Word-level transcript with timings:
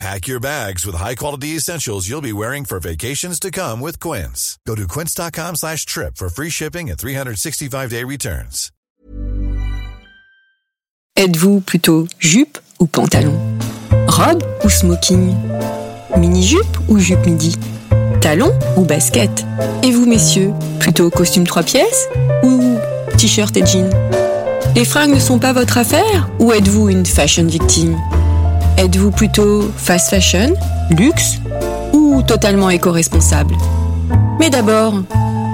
Pack 0.00 0.26
your 0.26 0.40
bags 0.40 0.84
with 0.84 0.96
high-quality 0.96 1.56
essentials 1.56 2.08
you'll 2.08 2.20
be 2.20 2.32
wearing 2.32 2.64
for 2.64 2.80
vacations 2.80 3.38
to 3.40 3.50
come 3.50 3.80
with 3.80 3.98
Quince. 4.00 4.58
Go 4.66 4.74
to 4.74 4.86
quince.com 4.88 5.56
slash 5.56 5.86
trip 5.86 6.16
for 6.16 6.28
free 6.28 6.50
shipping 6.50 6.90
and 6.90 6.98
365-day 6.98 8.04
returns. 8.04 8.70
Êtes-vous 11.16 11.60
plutôt 11.60 12.08
jupe 12.18 12.58
ou 12.80 12.86
pantalon? 12.86 13.38
Robe 14.08 14.42
ou 14.64 14.68
smoking? 14.68 15.32
Mini-jupe 16.18 16.76
ou 16.88 16.98
jupe 16.98 17.24
midi? 17.24 17.56
Talon 18.20 18.52
ou 18.76 18.84
basket? 18.84 19.30
Et 19.84 19.92
vous, 19.92 20.06
messieurs, 20.06 20.50
plutôt 20.80 21.10
costume 21.10 21.46
trois 21.46 21.62
pièces 21.62 22.08
ou 22.42 22.78
t-shirt 23.16 23.56
et 23.56 23.64
jean 23.64 23.88
Les 24.74 24.84
fringues 24.84 25.14
ne 25.14 25.20
sont 25.20 25.38
pas 25.38 25.52
votre 25.52 25.78
affaire 25.78 26.28
ou 26.40 26.52
êtes-vous 26.52 26.88
une 26.88 27.06
fashion 27.06 27.46
victime? 27.46 27.96
Êtes-vous 28.76 29.12
plutôt 29.12 29.70
fast 29.76 30.10
fashion, 30.10 30.52
luxe 30.90 31.38
ou 31.92 32.22
totalement 32.22 32.70
éco-responsable? 32.70 33.54
Mais 34.40 34.50
d'abord, 34.50 34.94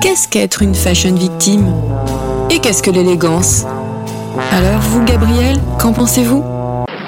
qu'est-ce 0.01 0.27
qu'être 0.27 0.63
une 0.63 0.75
fashion 0.75 1.15
victime? 1.15 1.71
Et 2.51 2.61
qu'est-ce 2.61 2.83
que 2.83 2.91
l'élégance? 2.91 3.67
Alors 4.51 4.81
vous, 4.81 5.05
Gabriel, 5.05 5.59
qu'en 5.79 5.93
pensez-vous? 5.93 6.43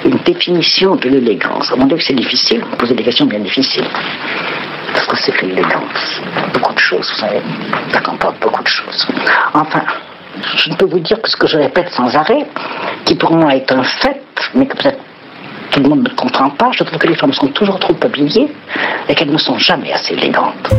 Une 0.05 0.19
définition 0.23 0.95
de 0.97 1.09
l'élégance. 1.09 1.73
Mon 1.75 1.87
que 1.87 1.99
c'est 1.99 2.13
difficile. 2.13 2.63
Vous 2.69 2.77
posez 2.77 2.93
des 2.93 3.03
questions 3.03 3.25
bien 3.25 3.39
difficiles. 3.39 3.87
Parce 4.93 5.07
que 5.07 5.17
c'est 5.17 5.31
que 5.31 5.47
l'élégance 5.47 6.21
Beaucoup 6.53 6.73
de 6.75 6.79
choses, 6.79 7.09
vous 7.11 7.21
savez. 7.21 7.41
Ça 7.91 8.01
comporte 8.01 8.39
beaucoup 8.39 8.61
de 8.61 8.67
choses. 8.67 9.07
Enfin, 9.55 9.81
je 10.57 10.69
ne 10.69 10.75
peux 10.75 10.85
vous 10.85 10.99
dire 10.99 11.19
que 11.19 11.29
ce 11.29 11.37
que 11.37 11.47
je 11.47 11.57
répète 11.57 11.89
sans 11.89 12.15
arrêt, 12.15 12.45
qui 13.05 13.15
pour 13.15 13.31
moi 13.31 13.55
est 13.55 13.71
un 13.71 13.83
fait, 13.83 14.21
mais 14.53 14.67
que 14.67 14.77
peut-être 14.77 14.99
tout 15.73 15.81
le 15.81 15.89
monde 15.89 16.03
ne 16.03 16.15
comprend 16.15 16.51
pas, 16.51 16.69
je 16.71 16.83
trouve 16.83 16.99
que 16.99 17.07
les 17.07 17.15
femmes 17.15 17.33
sont 17.33 17.47
toujours 17.47 17.79
trop 17.79 17.95
habillées 18.03 18.47
et 19.09 19.15
qu'elles 19.15 19.31
ne 19.31 19.37
sont 19.39 19.57
jamais 19.57 19.91
assez 19.91 20.13
élégantes. 20.13 20.69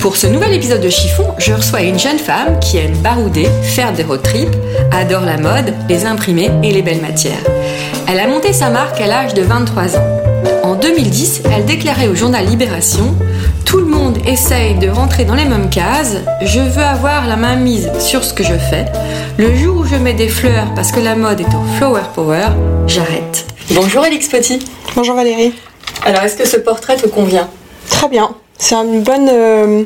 Pour 0.00 0.16
ce 0.16 0.26
nouvel 0.26 0.54
épisode 0.54 0.80
de 0.80 0.88
Chiffon, 0.88 1.34
je 1.36 1.52
reçois 1.52 1.82
une 1.82 1.98
jeune 1.98 2.18
femme 2.18 2.58
qui 2.60 2.78
aime 2.78 2.96
barouder, 3.02 3.46
faire 3.62 3.92
des 3.92 4.04
road 4.04 4.22
trips, 4.22 4.56
adore 4.90 5.20
la 5.20 5.36
mode, 5.36 5.74
les 5.90 6.06
imprimés 6.06 6.50
et 6.62 6.72
les 6.72 6.80
belles 6.80 7.02
matières. 7.02 7.42
Elle 8.08 8.18
a 8.18 8.26
monté 8.26 8.54
sa 8.54 8.70
marque 8.70 8.98
à 9.02 9.06
l'âge 9.06 9.34
de 9.34 9.42
23 9.42 9.98
ans. 9.98 10.20
En 10.62 10.76
2010, 10.76 11.42
elle 11.54 11.66
déclarait 11.66 12.08
au 12.08 12.14
journal 12.14 12.46
Libération 12.46 13.14
Tout 13.66 13.80
le 13.80 13.86
monde 13.86 14.16
essaye 14.26 14.78
de 14.78 14.88
rentrer 14.88 15.26
dans 15.26 15.34
les 15.34 15.44
mêmes 15.44 15.68
cases, 15.68 16.16
je 16.40 16.60
veux 16.60 16.84
avoir 16.84 17.26
la 17.26 17.36
main 17.36 17.56
mise 17.56 17.90
sur 17.98 18.24
ce 18.24 18.32
que 18.32 18.44
je 18.44 18.54
fais. 18.54 18.86
Le 19.36 19.54
jour 19.54 19.78
où 19.78 19.84
je 19.84 19.96
mets 19.96 20.14
des 20.14 20.28
fleurs 20.28 20.72
parce 20.74 20.90
que 20.90 21.00
la 21.00 21.16
mode 21.16 21.40
est 21.40 21.54
au 21.54 21.76
flower 21.76 22.00
power, 22.14 22.48
j'arrête. 22.86 23.57
Bonjour 23.70 24.02
Alix 24.02 24.28
Petit. 24.28 24.60
Bonjour 24.96 25.14
Valérie. 25.14 25.52
Alors, 26.02 26.22
est-ce 26.22 26.36
que 26.36 26.46
ce 26.46 26.56
portrait 26.56 26.96
te 26.96 27.06
convient? 27.06 27.50
Très 27.90 28.08
bien. 28.08 28.34
C'est 28.58 28.74
une 28.74 29.02
bonne, 29.02 29.28
euh, 29.30 29.84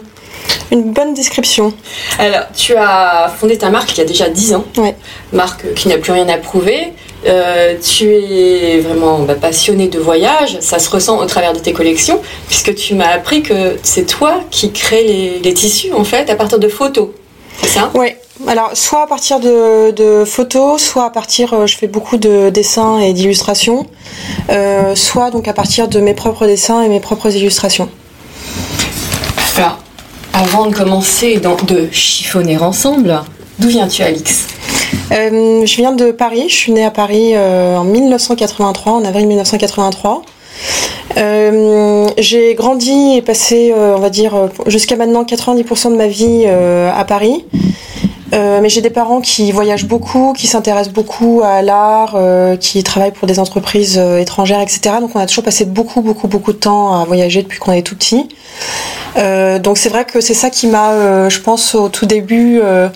une 0.71 0.93
bonne 0.93 1.15
description. 1.15 1.75
Alors, 2.19 2.45
tu 2.55 2.77
as 2.77 3.33
fondé 3.37 3.59
ta 3.59 3.71
marque 3.71 3.91
il 3.93 3.99
y 3.99 4.01
a 4.03 4.05
déjà 4.05 4.29
10 4.29 4.55
ans. 4.55 4.65
Ouais. 4.77 4.95
Marque 5.33 5.75
qui 5.75 5.89
n'a 5.89 5.99
plus 5.99 6.13
rien 6.13 6.29
à 6.29 6.39
prouver. 6.39 6.93
Euh, 7.27 7.75
tu 7.83 8.05
es 8.05 8.79
vraiment 8.79 9.19
bah, 9.21 9.35
passionné 9.35 9.89
de 9.89 9.99
voyage, 9.99 10.59
ça 10.61 10.79
se 10.79 10.89
ressent 10.91 11.19
au 11.19 11.27
travers 11.27 11.53
de 11.53 11.59
tes 11.59 11.73
collections, 11.73 12.21
puisque 12.49 12.75
tu 12.75 12.95
m'as 12.95 13.11
appris 13.11 13.43
que 13.43 13.77
c'est 13.83 14.07
toi 14.07 14.41
qui 14.51 14.73
crée 14.73 15.05
les, 15.05 15.39
les 15.39 15.55
tissus 15.55 15.93
en 15.93 16.05
fait 16.05 16.31
à 16.31 16.37
partir 16.37 16.59
de 16.59 16.69
photos. 16.69 17.09
C'est 17.61 17.69
ça? 17.69 17.91
Ouais. 17.95 18.19
Alors, 18.47 18.71
soit 18.75 19.03
à 19.03 19.07
partir 19.07 19.39
de, 19.39 19.91
de 19.93 20.25
photos, 20.25 20.83
soit 20.83 21.05
à 21.05 21.11
partir, 21.11 21.53
euh, 21.53 21.67
je 21.67 21.77
fais 21.77 21.87
beaucoup 21.87 22.17
de 22.17 22.51
dessins 22.51 22.99
et 22.99 23.13
d'illustrations, 23.13 23.87
euh, 24.51 24.95
soit 24.97 25.31
donc 25.31 25.47
à 25.49 25.53
partir 25.53 25.87
de 25.89 26.01
mes 26.01 26.15
propres 26.15 26.47
dessins 26.47 26.83
et 26.83 26.89
mes 26.89 27.01
propres 27.01 27.31
illustrations. 27.31 27.89
Alors, 29.57 29.79
avant 30.33 30.67
de 30.67 30.75
commencer 30.75 31.41
de 31.41 31.89
chiffonner 31.93 32.57
ensemble, 32.59 33.23
d'où 33.59 33.69
viens-tu 33.69 34.03
Alix? 34.03 34.47
Euh, 35.13 35.67
je 35.67 35.77
viens 35.77 35.93
de 35.93 36.11
Paris, 36.11 36.47
je 36.49 36.55
suis 36.55 36.73
née 36.73 36.85
à 36.85 36.91
Paris 36.91 37.33
euh, 37.35 37.77
en 37.77 37.85
1983, 37.85 38.93
en 38.95 39.05
avril 39.05 39.27
1983. 39.27 40.23
Euh, 41.17 42.09
j'ai 42.19 42.55
grandi 42.55 43.17
et 43.17 43.23
passé, 43.23 43.73
euh, 43.77 43.95
on 43.97 44.01
va 44.01 44.11
dire, 44.11 44.35
euh, 44.35 44.49
jusqu'à 44.67 44.97
maintenant 44.97 45.25
90% 45.25 45.91
de 45.91 45.97
ma 45.97 46.07
vie 46.07 46.47
à 46.47 47.05
Paris. 47.05 47.45
Mais 48.33 48.69
j'ai 48.69 48.81
des 48.81 48.91
parents 48.91 49.21
qui 49.21 49.51
voyagent 49.53 49.87
beaucoup, 49.87 50.33
qui 50.33 50.47
s'intéressent 50.47 50.93
beaucoup 50.95 51.43
à 51.45 51.61
l'art, 51.61 52.17
qui 52.61 52.83
travaillent 52.83 53.13
pour 53.13 53.27
des 53.27 53.39
entreprises 53.39 53.99
étrangères, 53.99 54.61
etc. 54.61 54.97
Donc 55.01 55.11
on 55.15 55.19
a 55.19 55.27
toujours 55.27 55.45
passé 55.45 55.65
beaucoup, 55.65 56.01
beaucoup, 56.01 56.29
beaucoup 56.29 56.53
de 56.53 56.59
temps 56.59 56.95
à 56.95 57.05
voyager 57.05 57.43
depuis 57.43 57.59
qu'on 57.59 57.73
est 57.73 57.83
tout 57.83 57.97
petit. 57.97 58.29
Euh, 59.17 59.59
donc 59.59 59.79
c'est 59.79 59.89
vrai 59.89 60.05
que 60.05 60.21
c'est 60.21 60.35
ça 60.35 60.51
qui 60.51 60.67
m'a, 60.67 60.93
euh, 60.93 61.31
je 61.31 61.41
pense, 61.41 61.75
au 61.75 61.89
tout 61.89 62.07
début 62.07 62.61
euh, 62.63 62.89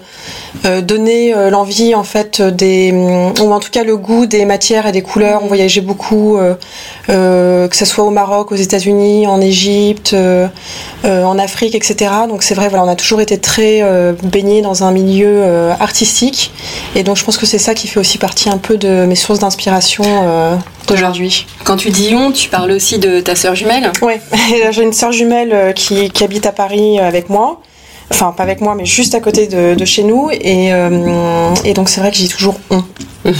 donné 0.82 1.34
l'envie 1.50 1.94
en 1.94 2.02
fait 2.02 2.40
des, 2.40 2.92
ou 2.92 3.52
en 3.52 3.60
tout 3.60 3.70
cas 3.70 3.84
le 3.84 3.96
goût 3.96 4.26
des 4.26 4.44
matières 4.44 4.86
et 4.86 4.92
des 4.92 5.02
couleurs. 5.02 5.42
On 5.44 5.46
voyageait 5.46 5.80
beaucoup, 5.80 6.38
que 7.06 7.68
ce 7.72 7.84
soit 7.84 8.04
au 8.04 8.10
Maroc, 8.10 8.50
aux 8.50 8.56
États-Unis, 8.56 9.26
en 9.26 9.40
Égypte, 9.40 10.16
en 11.04 11.38
Afrique, 11.38 11.74
etc. 11.74 12.10
Donc 12.28 12.42
c'est 12.42 12.54
vrai, 12.54 12.68
voilà, 12.68 12.84
on 12.84 12.88
a 12.88 12.96
toujours 12.96 13.20
été 13.20 13.38
très 13.38 13.82
baigné 14.24 14.62
dans 14.62 14.82
un 14.82 14.90
milieu 14.90 15.44
artistique, 15.78 16.52
et 16.96 17.02
donc 17.02 17.16
je 17.16 17.24
pense 17.24 17.36
que 17.36 17.46
c'est 17.46 17.58
ça 17.58 17.74
qui 17.74 17.86
fait 17.86 18.00
aussi 18.00 18.18
partie 18.18 18.48
un 18.48 18.58
peu 18.58 18.76
de 18.76 19.04
mes 19.06 19.14
sources 19.14 19.38
d'inspiration 19.38 20.04
d'aujourd'hui. 20.86 21.46
Quand 21.64 21.76
tu 21.76 21.90
dis 21.90 22.14
on, 22.14 22.32
tu 22.32 22.48
parles 22.48 22.70
aussi 22.72 22.98
de 22.98 23.20
ta 23.20 23.34
sœur 23.34 23.54
jumelle? 23.54 23.92
Ouais, 24.02 24.20
j'ai 24.70 24.82
une 24.82 24.92
sœur 24.92 25.12
jumelle 25.12 25.52
euh, 25.52 25.72
qui, 25.72 26.10
qui 26.10 26.24
habite 26.24 26.46
à 26.46 26.52
Paris 26.52 26.98
euh, 26.98 27.06
avec 27.06 27.28
moi. 27.28 27.60
Enfin, 28.10 28.32
pas 28.36 28.44
avec 28.44 28.60
moi, 28.60 28.74
mais 28.76 28.84
juste 28.84 29.14
à 29.14 29.20
côté 29.20 29.48
de, 29.48 29.74
de 29.74 29.84
chez 29.84 30.04
nous. 30.04 30.30
Et, 30.30 30.72
euh, 30.72 31.52
et 31.64 31.74
donc, 31.74 31.88
c'est 31.88 32.00
vrai 32.00 32.10
que 32.10 32.16
j'ai 32.16 32.28
toujours 32.28 32.54
on. 32.70 32.84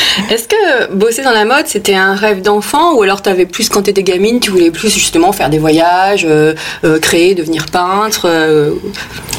Est-ce 0.30 0.48
que 0.48 0.92
bosser 0.92 1.22
dans 1.22 1.32
la 1.32 1.44
mode, 1.44 1.66
c'était 1.66 1.94
un 1.94 2.14
rêve 2.14 2.42
d'enfant 2.42 2.94
ou 2.94 3.02
alors 3.02 3.22
t'avais 3.22 3.46
plus 3.46 3.68
quand 3.68 3.82
t'étais 3.82 4.02
gamine, 4.02 4.40
tu 4.40 4.50
voulais 4.50 4.70
plus 4.70 4.92
justement 4.92 5.32
faire 5.32 5.50
des 5.50 5.58
voyages, 5.58 6.26
euh, 6.28 6.54
euh, 6.84 6.98
créer, 6.98 7.34
devenir 7.34 7.66
peintre 7.66 8.26
euh, 8.26 8.72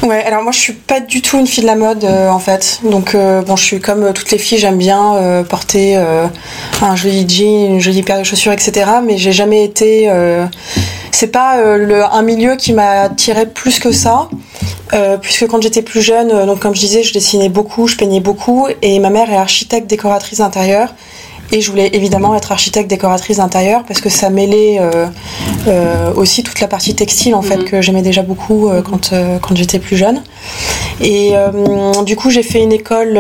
Ouais, 0.04 0.24
alors 0.24 0.44
moi, 0.44 0.52
je 0.52 0.60
suis 0.60 0.74
pas 0.74 1.00
du 1.00 1.22
tout 1.22 1.40
une 1.40 1.48
fille 1.48 1.64
de 1.64 1.68
la 1.68 1.76
mode, 1.76 2.04
en 2.04 2.40
fait. 2.40 2.82
Donc, 2.84 3.16
bon, 3.16 3.56
je 3.56 3.64
suis 3.64 3.80
comme 3.80 4.12
toutes 4.12 4.32
les 4.32 4.38
filles, 4.38 4.58
j'aime 4.58 4.78
bien 4.78 5.46
porter 5.48 5.96
un 5.96 6.96
joli 6.98 7.26
jean, 7.28 7.76
une 7.76 7.80
jolie 7.80 8.04
paire 8.04 8.20
de 8.20 8.26
chaussures, 8.26 8.52
etc. 8.52 8.86
Mais 9.06 9.18
j'ai 9.18 9.32
jamais 9.32 9.64
été. 9.64 10.12
c'est 11.12 11.32
pas 11.32 11.56
un 12.12 12.22
milieu 12.22 12.58
qui 12.58 12.74
m'a 12.74 13.04
attiré 13.04 13.46
plus 13.46 13.80
que 13.80 13.94
ça. 13.94 14.28
Euh, 14.94 15.18
puisque 15.18 15.48
quand 15.48 15.62
j'étais 15.62 15.82
plus 15.82 16.02
jeune, 16.02 16.30
euh, 16.32 16.46
donc 16.46 16.60
comme 16.60 16.76
je 16.76 16.80
disais, 16.82 17.04
je 17.04 17.14
dessinais 17.14 17.50
beaucoup, 17.50 17.88
je 17.88 17.96
peignais 17.96 18.20
beaucoup, 18.20 18.68
et 18.82 19.00
ma 19.00 19.10
mère 19.10 19.32
est 19.32 19.38
architecte 19.38 19.88
décoratrice 19.88 20.40
d'intérieur. 20.40 20.94
Et 21.52 21.62
je 21.62 21.70
voulais 21.70 21.90
évidemment 21.94 22.34
être 22.36 22.52
architecte 22.52 22.90
décoratrice 22.90 23.38
d'intérieur 23.38 23.84
parce 23.88 24.02
que 24.02 24.10
ça 24.10 24.32
mêlait 24.32 24.80
euh, 25.68 26.14
aussi 26.16 26.42
toute 26.42 26.60
la 26.60 26.68
partie 26.68 26.96
textile 26.96 27.36
en 27.36 27.44
fait 27.44 27.58
Mhm. 27.58 27.66
que 27.66 27.82
j'aimais 27.82 28.02
déjà 28.02 28.24
beaucoup 28.24 28.72
quand, 28.84 29.14
quand 29.40 29.56
j'étais 29.56 29.78
plus 29.78 29.96
jeune. 29.96 30.24
Et 31.00 31.34
du 32.06 32.16
coup 32.16 32.32
j'ai 32.32 32.42
fait 32.42 32.60
une 32.64 32.72
école 32.72 33.20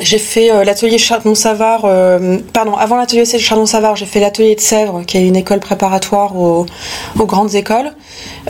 j'ai 0.00 0.18
fait 0.18 0.50
euh, 0.50 0.64
l'atelier 0.64 0.98
Chardon-Savard, 0.98 1.82
euh, 1.84 2.38
pardon, 2.52 2.74
avant 2.74 2.96
l'atelier 2.96 3.24
Chardon-Savard, 3.24 3.96
j'ai 3.96 4.06
fait 4.06 4.20
l'atelier 4.20 4.54
de 4.54 4.60
Sèvres, 4.60 5.02
qui 5.06 5.18
est 5.18 5.26
une 5.26 5.36
école 5.36 5.60
préparatoire 5.60 6.36
aux, 6.36 6.66
aux 7.18 7.26
grandes 7.26 7.54
écoles. 7.54 7.92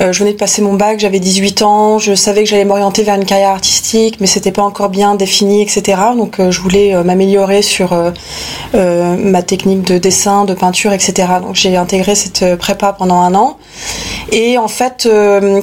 Euh, 0.00 0.12
je 0.12 0.20
venais 0.20 0.32
de 0.32 0.38
passer 0.38 0.62
mon 0.62 0.74
bac, 0.74 1.00
j'avais 1.00 1.18
18 1.18 1.62
ans, 1.62 1.98
je 1.98 2.14
savais 2.14 2.44
que 2.44 2.48
j'allais 2.48 2.64
m'orienter 2.64 3.02
vers 3.02 3.16
une 3.16 3.24
carrière 3.24 3.50
artistique, 3.50 4.18
mais 4.20 4.26
c'était 4.26 4.52
pas 4.52 4.62
encore 4.62 4.90
bien 4.90 5.16
défini, 5.16 5.62
etc. 5.62 6.00
Donc 6.16 6.38
euh, 6.38 6.50
je 6.52 6.60
voulais 6.60 6.94
euh, 6.94 7.02
m'améliorer 7.02 7.62
sur 7.62 7.96
ma 8.74 9.42
technique 9.42 9.82
de 9.82 9.98
dessin, 9.98 10.44
de 10.44 10.54
peinture, 10.54 10.92
etc. 10.92 11.28
Donc 11.42 11.54
j'ai 11.54 11.76
intégré 11.76 12.14
cette 12.14 12.56
prépa 12.56 12.92
pendant 12.92 13.20
un 13.20 13.34
an. 13.34 13.58
Et 14.30 14.58
en 14.58 14.68
fait, 14.68 15.08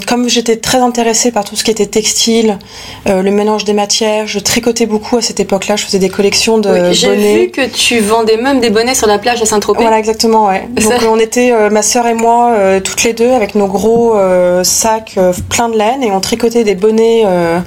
comme 0.07 0.27
j'étais 0.27 0.57
très 0.57 0.79
intéressée 0.79 1.31
par 1.31 1.45
tout 1.45 1.55
ce 1.55 1.63
qui 1.63 1.71
était 1.71 1.85
textile, 1.85 2.57
le 3.05 3.29
mélange 3.29 3.63
des 3.63 3.73
matières, 3.73 4.27
je 4.27 4.39
tricotais 4.39 4.85
beaucoup 4.85 5.17
à 5.17 5.21
cette 5.21 5.39
époque-là. 5.39 5.75
Je 5.75 5.85
faisais 5.85 5.99
des 5.99 6.09
collections 6.09 6.57
de 6.57 6.69
Oui, 6.69 6.93
J'ai 6.93 7.07
bonnets. 7.07 7.37
vu 7.37 7.51
que 7.51 7.67
tu 7.67 7.99
vendais 7.99 8.37
même 8.37 8.59
des 8.59 8.69
bonnets 8.69 8.95
sur 8.95 9.07
la 9.07 9.19
plage 9.19 9.41
à 9.41 9.45
Saint-Tropez. 9.45 9.81
Voilà, 9.81 9.99
exactement, 9.99 10.47
ouais. 10.47 10.67
Donc 10.71 10.93
on 11.09 11.19
était, 11.19 11.53
ma 11.69 11.81
sœur 11.81 12.07
et 12.07 12.15
moi, 12.15 12.55
toutes 12.83 13.03
les 13.03 13.13
deux, 13.13 13.31
avec 13.31 13.55
nos 13.55 13.67
gros, 13.67 14.15
sacs 14.63 15.15
euh, 15.17 15.33
pleins 15.49 15.69
de 15.69 15.77
laine 15.77 16.03
et 16.03 16.11
on 16.11 16.19
tricotait 16.19 16.63
des 16.63 16.75
bonnets, 16.75 17.23
euh, 17.25 17.59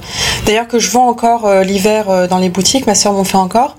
d'ailleurs 0.45 0.67
que 0.67 0.79
je 0.79 0.89
vends 0.91 1.07
encore 1.07 1.45
euh, 1.45 1.63
l'hiver 1.63 2.09
euh, 2.09 2.27
dans 2.27 2.37
les 2.37 2.49
boutiques, 2.49 2.87
ma 2.87 2.95
soeur 2.95 3.13
m'en 3.13 3.23
fait 3.23 3.37
encore, 3.37 3.75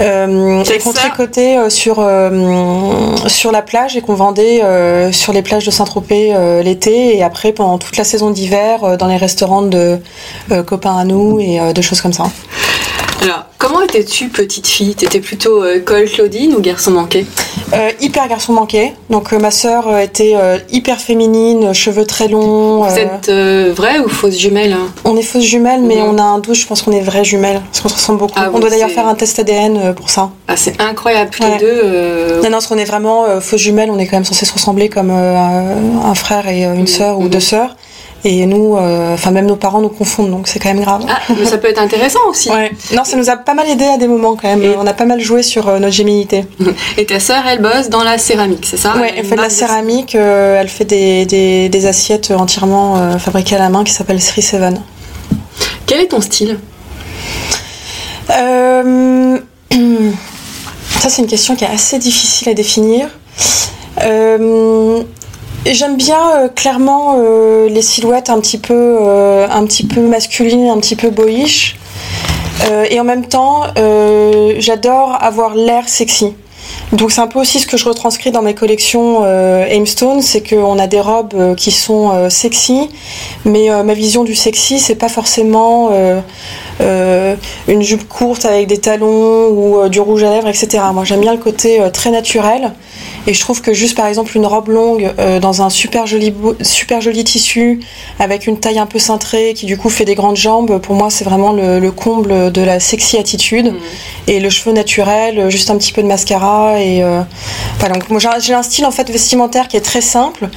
euh, 0.00 0.62
et 0.64 0.78
qu'on 0.78 0.92
tricotait 0.92 1.56
euh, 1.58 1.70
sur, 1.70 1.96
euh, 1.98 3.16
sur 3.26 3.52
la 3.52 3.62
plage 3.62 3.96
et 3.96 4.00
qu'on 4.00 4.14
vendait 4.14 4.62
euh, 4.62 5.12
sur 5.12 5.32
les 5.32 5.42
plages 5.42 5.66
de 5.66 5.70
Saint-Tropez 5.70 6.34
euh, 6.34 6.62
l'été 6.62 7.16
et 7.16 7.22
après 7.22 7.52
pendant 7.52 7.78
toute 7.78 7.96
la 7.96 8.04
saison 8.04 8.30
d'hiver 8.30 8.84
euh, 8.84 8.96
dans 8.96 9.06
les 9.06 9.16
restaurants 9.16 9.62
de 9.62 9.98
euh, 10.50 10.62
copains 10.62 10.96
à 10.96 11.04
nous 11.04 11.40
et 11.40 11.60
euh, 11.60 11.72
de 11.72 11.82
choses 11.82 12.00
comme 12.00 12.12
ça. 12.12 12.24
Alors, 13.22 13.44
comment 13.58 13.82
étais-tu 13.82 14.28
petite 14.28 14.66
fille? 14.66 14.94
T'étais 14.94 15.20
plutôt 15.20 15.62
euh, 15.62 15.78
col 15.80 16.06
Claudine 16.06 16.54
ou 16.54 16.60
garçon 16.60 16.90
manqué? 16.92 17.26
Euh, 17.74 17.90
hyper 18.00 18.26
garçon 18.28 18.54
manqué, 18.54 18.92
donc 19.10 19.32
euh, 19.34 19.38
ma 19.38 19.50
soeur 19.50 19.88
euh, 19.88 19.98
était 20.00 20.34
hyper 20.70 20.98
féminine, 20.98 21.74
cheveux 21.74 22.06
très 22.06 22.28
longs. 22.28 22.82
Vous 22.82 22.98
êtes 22.98 23.30
vraie 23.76 23.98
ou 23.98 24.08
fausse 24.08 24.38
jumelle 24.38 24.72
hein? 24.72 24.88
On 25.04 25.16
est 25.18 25.22
fausses 25.22 25.44
jumelles, 25.44 25.82
mais 25.82 25.96
Mhm. 25.96 26.08
on 26.14 26.18
a 26.18 26.22
un 26.22 26.38
doute, 26.38 26.54
je 26.54 26.66
pense 26.66 26.80
qu'on 26.80 26.92
est 26.92 27.02
vraies 27.02 27.24
jumelles, 27.24 27.60
parce 27.66 27.80
qu'on 27.80 27.90
se 27.90 27.94
ressemble 27.94 28.20
beaucoup. 28.20 28.32
Ah 28.36 28.48
on 28.54 28.58
doit 28.58 28.70
d'ailleurs 28.70 28.88
faire 28.90 29.06
un 29.06 29.14
test 29.14 29.38
ADN 29.38 29.94
pour 29.94 30.08
ça. 30.08 30.30
Ah, 30.48 30.56
c'est 30.56 30.80
incroyable, 30.80 31.30
tous 31.30 31.42
les 31.42 31.58
deux. 31.58 32.36
Non, 32.38 32.44
non, 32.44 32.50
parce 32.52 32.68
qu'on 32.68 32.78
est 32.78 32.84
vraiment 32.86 33.24
fausses 33.40 33.60
jumelles, 33.60 33.90
on 33.90 33.98
est 33.98 34.06
quand 34.06 34.16
même 34.16 34.24
censé 34.24 34.46
se 34.46 34.52
ressembler 34.54 34.88
comme 34.88 35.10
un 35.10 36.14
frère 36.14 36.48
et 36.48 36.62
une 36.64 36.86
sœur 36.86 37.18
ou 37.18 37.24
Mhm. 37.24 37.28
deux 37.28 37.40
sœurs. 37.40 37.76
Et 38.24 38.44
nous, 38.44 38.76
euh, 38.76 39.14
enfin 39.14 39.30
même 39.30 39.46
nos 39.46 39.56
parents 39.56 39.80
nous 39.80 39.88
confondent, 39.88 40.30
donc 40.30 40.46
c'est 40.46 40.58
quand 40.58 40.68
même 40.74 40.82
grave. 40.84 41.04
Ah, 41.08 41.20
mais 41.38 41.46
ça 41.46 41.56
peut 41.56 41.68
être 41.68 41.80
intéressant 41.80 42.20
aussi. 42.28 42.50
Ouais. 42.50 42.70
Non, 42.94 43.02
ça 43.04 43.16
nous 43.16 43.30
a 43.30 43.36
pas 43.36 43.54
mal 43.54 43.66
aidé 43.68 43.84
à 43.86 43.96
des 43.96 44.06
moments 44.08 44.36
quand 44.36 44.48
même. 44.48 44.62
Et- 44.62 44.74
On 44.78 44.86
a 44.86 44.92
pas 44.92 45.06
mal 45.06 45.20
joué 45.20 45.42
sur 45.42 45.68
euh, 45.68 45.78
notre 45.78 45.94
géminité. 45.94 46.44
Et 46.98 47.06
ta 47.06 47.18
sœur, 47.18 47.42
elle 47.48 47.62
bosse 47.62 47.88
dans 47.88 48.02
la 48.04 48.18
céramique, 48.18 48.66
c'est 48.68 48.76
ça? 48.76 48.94
Ouais, 48.98 49.12
elle 49.16 49.24
fait 49.24 49.36
de 49.36 49.40
la 49.40 49.48
céramique, 49.48 50.14
euh, 50.14 50.60
elle 50.60 50.68
fait 50.68 50.84
des, 50.84 51.24
des, 51.24 51.68
des 51.70 51.86
assiettes 51.86 52.30
entièrement 52.30 53.18
fabriquées 53.18 53.56
à 53.56 53.60
la 53.60 53.70
main 53.70 53.84
qui 53.84 53.92
s'appellent 53.92 54.20
Sri 54.20 54.42
Seven. 54.42 54.80
Quel 55.86 56.00
est 56.00 56.08
ton 56.08 56.20
style? 56.20 56.58
Euh, 58.30 59.38
Ça, 61.00 61.08
c'est 61.08 61.22
une 61.22 61.28
question 61.28 61.56
qui 61.56 61.64
est 61.64 61.68
assez 61.68 61.98
difficile 61.98 62.48
à 62.50 62.54
définir. 62.54 63.08
Euh, 64.02 65.02
J'aime 65.66 65.98
bien 65.98 66.30
euh, 66.36 66.48
clairement 66.48 67.16
euh, 67.18 67.68
les 67.68 67.82
silhouettes 67.82 68.30
un 68.30 68.40
petit 68.40 68.56
peu, 68.56 68.74
euh, 68.74 69.46
un 69.50 69.66
petit 69.66 69.86
peu 69.86 70.00
masculines, 70.00 70.68
un 70.68 70.78
petit 70.78 70.96
peu 70.96 71.10
boyish. 71.10 71.76
Et 72.90 73.00
en 73.00 73.04
même 73.04 73.26
temps, 73.26 73.62
j'adore 74.58 75.18
avoir 75.20 75.54
l'air 75.54 75.88
sexy. 75.88 76.34
Donc 76.92 77.10
c'est 77.10 77.20
un 77.20 77.26
peu 77.26 77.40
aussi 77.40 77.58
ce 77.58 77.66
que 77.66 77.76
je 77.76 77.84
retranscris 77.84 78.30
dans 78.30 78.42
mes 78.42 78.54
collections 78.54 79.24
Aimstone, 79.24 80.20
c'est 80.20 80.46
qu'on 80.46 80.78
a 80.78 80.86
des 80.86 81.00
robes 81.00 81.56
qui 81.56 81.72
sont 81.72 82.28
sexy, 82.28 82.90
mais 83.44 83.70
ma 83.82 83.94
vision 83.94 84.24
du 84.24 84.36
sexy, 84.36 84.78
c'est 84.78 84.94
pas 84.94 85.08
forcément 85.08 85.90
une 87.68 87.82
jupe 87.82 88.08
courte 88.08 88.44
avec 88.44 88.66
des 88.66 88.78
talons 88.78 89.48
ou 89.48 89.78
euh, 89.78 89.88
du 89.88 90.00
rouge 90.00 90.22
à 90.24 90.30
lèvres, 90.30 90.48
etc. 90.48 90.82
Moi 90.92 91.04
j'aime 91.04 91.20
bien 91.20 91.32
le 91.32 91.38
côté 91.38 91.80
euh, 91.80 91.90
très 91.90 92.10
naturel, 92.10 92.72
et 93.26 93.34
je 93.34 93.40
trouve 93.40 93.60
que 93.62 93.72
juste 93.74 93.96
par 93.96 94.06
exemple 94.06 94.36
une 94.36 94.46
robe 94.46 94.68
longue 94.68 95.12
euh, 95.18 95.38
dans 95.40 95.62
un 95.62 95.70
super 95.70 96.06
joli, 96.06 96.34
super 96.62 97.00
joli 97.00 97.22
tissu, 97.24 97.80
avec 98.18 98.46
une 98.46 98.58
taille 98.58 98.78
un 98.78 98.86
peu 98.86 98.98
cintrée, 98.98 99.52
qui 99.54 99.66
du 99.66 99.76
coup 99.76 99.90
fait 99.90 100.04
des 100.04 100.14
grandes 100.14 100.36
jambes, 100.36 100.78
pour 100.80 100.94
moi 100.94 101.10
c'est 101.10 101.24
vraiment 101.24 101.52
le, 101.52 101.78
le 101.78 101.90
comble 101.92 102.50
de 102.52 102.62
la 102.62 102.80
sexy 102.80 103.16
attitude. 103.18 103.74
Et 104.26 104.38
le 104.40 104.48
cheveu 104.50 104.72
naturel, 104.72 105.38
euh, 105.38 105.50
juste 105.50 105.70
un 105.70 105.76
petit 105.76 105.92
peu 105.92 106.02
de 106.02 106.06
mascara 106.06 106.80
et 106.80 107.02
euh, 107.02 107.20
voilà. 107.78 107.94
Donc 107.96 108.08
moi 108.10 108.20
j'ai 108.40 108.54
un- 108.54 108.62
style 108.62 108.86
en 108.86 108.90
fait 108.90 109.10
vestimentaire 109.10 109.68
qui 109.68 109.76
est 109.76 109.80
très 109.80 110.00
simple, 110.02 110.48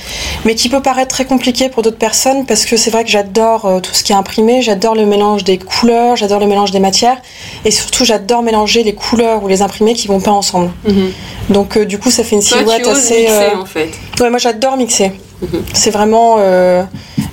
mais 0.45 0.55
qui 0.55 0.69
peut 0.69 0.81
paraître 0.81 1.09
très 1.15 1.25
compliqué 1.25 1.69
pour 1.69 1.81
d'autres 1.83 1.97
personnes 1.97 2.45
parce 2.45 2.65
que 2.65 2.77
c'est 2.77 2.91
vrai 2.91 3.03
que 3.03 3.09
j'adore 3.09 3.65
euh, 3.65 3.79
tout 3.79 3.93
ce 3.93 4.03
qui 4.03 4.11
est 4.11 4.15
imprimé, 4.15 4.61
j'adore 4.61 4.93
le 4.95 5.05
mélange 5.05 5.43
des 5.43 5.57
couleurs, 5.57 6.12
j'adore 6.15 6.39
le 6.39 6.47
mélange 6.47 6.71
des 6.71 6.79
matières 6.79 7.17
et 7.65 7.71
surtout 7.71 8.05
j'adore 8.05 8.41
mélanger 8.43 8.83
les 8.83 8.93
couleurs 8.93 9.43
ou 9.43 9.47
les 9.47 9.61
imprimés 9.61 9.93
qui 9.93 10.07
vont 10.07 10.19
pas 10.21 10.31
ensemble. 10.31 10.71
Mhm. 10.87 11.11
Donc 11.49 11.77
euh, 11.77 11.85
du 11.85 11.97
coup 11.99 12.11
ça 12.11 12.23
fait 12.23 12.35
une 12.35 12.43
Toi, 12.43 12.59
silhouette 12.59 12.83
tu 12.83 12.89
oses 12.89 12.97
assez. 12.97 13.21
mixer, 13.21 13.31
euh, 13.33 13.61
en 13.61 13.65
fait. 13.65 13.89
Ouais, 14.19 14.29
moi 14.29 14.39
j'adore 14.39 14.77
mixer. 14.77 15.11
Mhm. 15.41 15.63
C'est 15.73 15.91
vraiment 15.91 16.35
euh, 16.39 16.83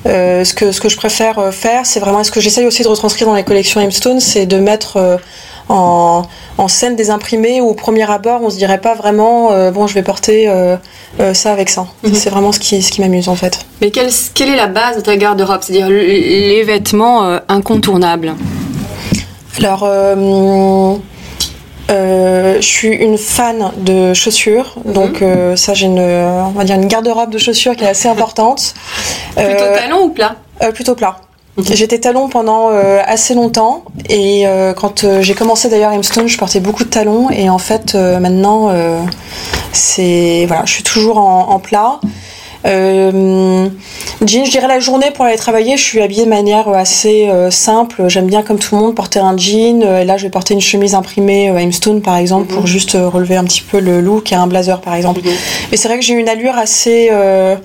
euh, 0.07 0.45
ce, 0.45 0.55
que, 0.55 0.73
ce 0.73 0.81
que 0.81 0.89
je 0.89 0.97
préfère 0.97 1.53
faire. 1.55 1.87
C'est 1.87 2.01
vraiment 2.01 2.25
ce 2.25 2.31
que 2.31 2.41
j'essaye 2.41 2.67
aussi 2.67 2.83
de 2.83 2.89
retranscrire 2.89 3.27
dans 3.29 3.35
les 3.35 3.45
collections 3.45 3.81
Aimstone, 3.81 4.19
c'est 4.21 4.47
de 4.47 4.57
mettre 4.59 5.19
en, 5.69 6.23
en 6.59 6.67
scène 6.69 6.97
des 6.97 7.11
imprimés 7.11 7.61
où 7.61 7.69
au 7.69 7.75
premier 7.75 8.11
abord 8.11 8.41
on 8.43 8.51
se 8.51 8.57
dirait 8.57 8.81
pas 8.81 8.95
vraiment 8.95 9.53
euh, 9.53 9.71
bon 9.71 9.87
je 9.87 9.95
vais 9.95 10.03
porter 10.03 10.49
euh, 10.49 10.77
euh, 11.21 11.33
ça 11.35 11.53
avec 11.53 11.69
ça. 11.71 11.87
Mhm. 12.03 12.15
C'est 12.15 12.31
vraiment 12.31 12.51
ce 12.51 12.59
qui, 12.59 12.83
ce 12.83 12.91
qui 12.91 13.01
m'amuse 13.01 13.29
en 13.29 13.37
fait. 13.37 13.61
Mais 13.81 13.91
quelle, 13.93 14.11
quelle 14.35 14.49
est 14.49 14.57
la 14.57 14.67
base 14.67 14.97
de 14.97 15.01
ta 15.03 15.17
garde-robe? 15.17 15.61
C'est-à-dire 15.63 15.89
le- 15.89 16.01
les 16.05 16.65
vêtements 16.65 17.39
incontournables 17.49 18.35
Alors, 19.59 19.83
euh, 19.85 20.97
euh, 21.91 22.57
je 22.57 22.67
suis 22.67 22.89
une 22.89 23.19
fan 23.19 23.73
de 23.79 24.15
chaussures, 24.15 24.75
donc 24.85 25.23
euh, 25.23 25.57
ça 25.57 25.75
j'ai 25.75 25.87
une, 25.87 25.99
on 25.99 26.51
va 26.51 26.65
dire 26.65 26.77
une 26.77 26.87
garde-robe 26.87 27.31
de 27.31 27.39
chaussures 27.39 27.75
qui 27.75 27.85
est 27.85 27.89
assez 27.89 28.09
importante. 28.09 28.75
Plutôt 29.35 29.65
talon 29.75 30.05
ou 30.05 30.11
plat? 30.11 30.37
Euh, 30.63 30.73
plutôt 30.73 30.95
plat. 30.95 31.17
Ok. 31.57 31.67
J'étais 31.75 31.99
talon 31.99 32.29
pendant 32.29 32.69
assez 33.07 33.35
longtemps 33.35 33.83
et 34.09 34.45
quand 34.77 35.21
j'ai 35.21 35.35
commencé 35.35 35.69
d'ailleurs 35.69 35.93
Aimstone, 35.93 36.29
je 36.29 36.39
portais 36.39 36.61
beaucoup 36.61 36.85
de 36.85 36.89
talons 36.89 37.29
et 37.31 37.51
en 37.51 37.59
fait 37.59 37.95
maintenant 37.95 38.73
c'est 39.73 40.45
voilà, 40.47 40.63
je 40.65 40.73
suis 40.73 40.85
toujours 40.85 41.19
en, 41.19 41.51
en 41.51 41.59
plat. 41.59 42.01
Euh, 42.67 43.69
jean, 44.25 44.45
je 44.45 44.51
dirais 44.51 44.69
la 44.69 44.81
journée 44.81 45.11
pour 45.13 45.25
aller 45.25 45.37
travailler, 45.37 45.77
je 45.77 45.83
suis 45.83 46.01
habillée 46.01 46.25
de 46.25 46.31
manière 46.31 46.69
assez 46.69 47.29
euh, 47.29 47.51
simple. 47.51 48.05
J'aime 48.09 48.27
bien 48.27 48.43
comme 48.43 48.59
tout 48.59 48.75
le 48.75 48.83
monde 48.83 48.95
porter 48.95 49.19
un 49.19 49.37
jean. 49.37 49.83
Euh, 49.83 50.03
et 50.03 50.05
là, 50.05 50.17
je 50.17 50.25
vais 50.25 50.31
porter 50.31 50.55
une 50.55 50.61
chemise 50.61 50.95
imprimée 50.95 51.51
euh, 51.51 51.59
Aimstone 51.59 52.03
par 52.03 52.17
exemple 52.17 52.53
pour 52.53 52.67
juste 52.67 52.95
euh, 52.95 53.09
relever 53.09 53.37
un 53.37 53.45
petit 53.45 53.63
peu 53.63 53.81
le 53.81 54.01
look 54.01 54.33
et 54.33 54.35
un 54.35 54.47
blazer 54.47 54.81
par 54.81 54.95
exemple. 54.95 55.21
Mhm. 55.25 55.33
Mais 55.71 55.77
c'est 55.77 55.89
vrai 55.89 55.99
que 55.99 56.05
j'ai 56.05 56.15
une 56.15 56.29
allure 56.29 56.57
assez 56.57 57.09
euh, 57.11 57.57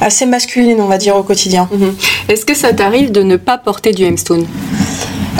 assez 0.00 0.26
masculine, 0.26 0.80
on 0.80 0.86
va 0.86 0.98
dire 0.98 1.16
au 1.16 1.22
quotidien. 1.22 1.68
Mhm. 1.72 1.94
Est-ce 2.28 2.44
que 2.44 2.54
ça 2.54 2.72
t'arrive 2.72 3.12
de 3.12 3.22
ne 3.22 3.36
pas 3.36 3.58
porter 3.58 3.92
du 3.92 4.04
hemstone 4.04 4.46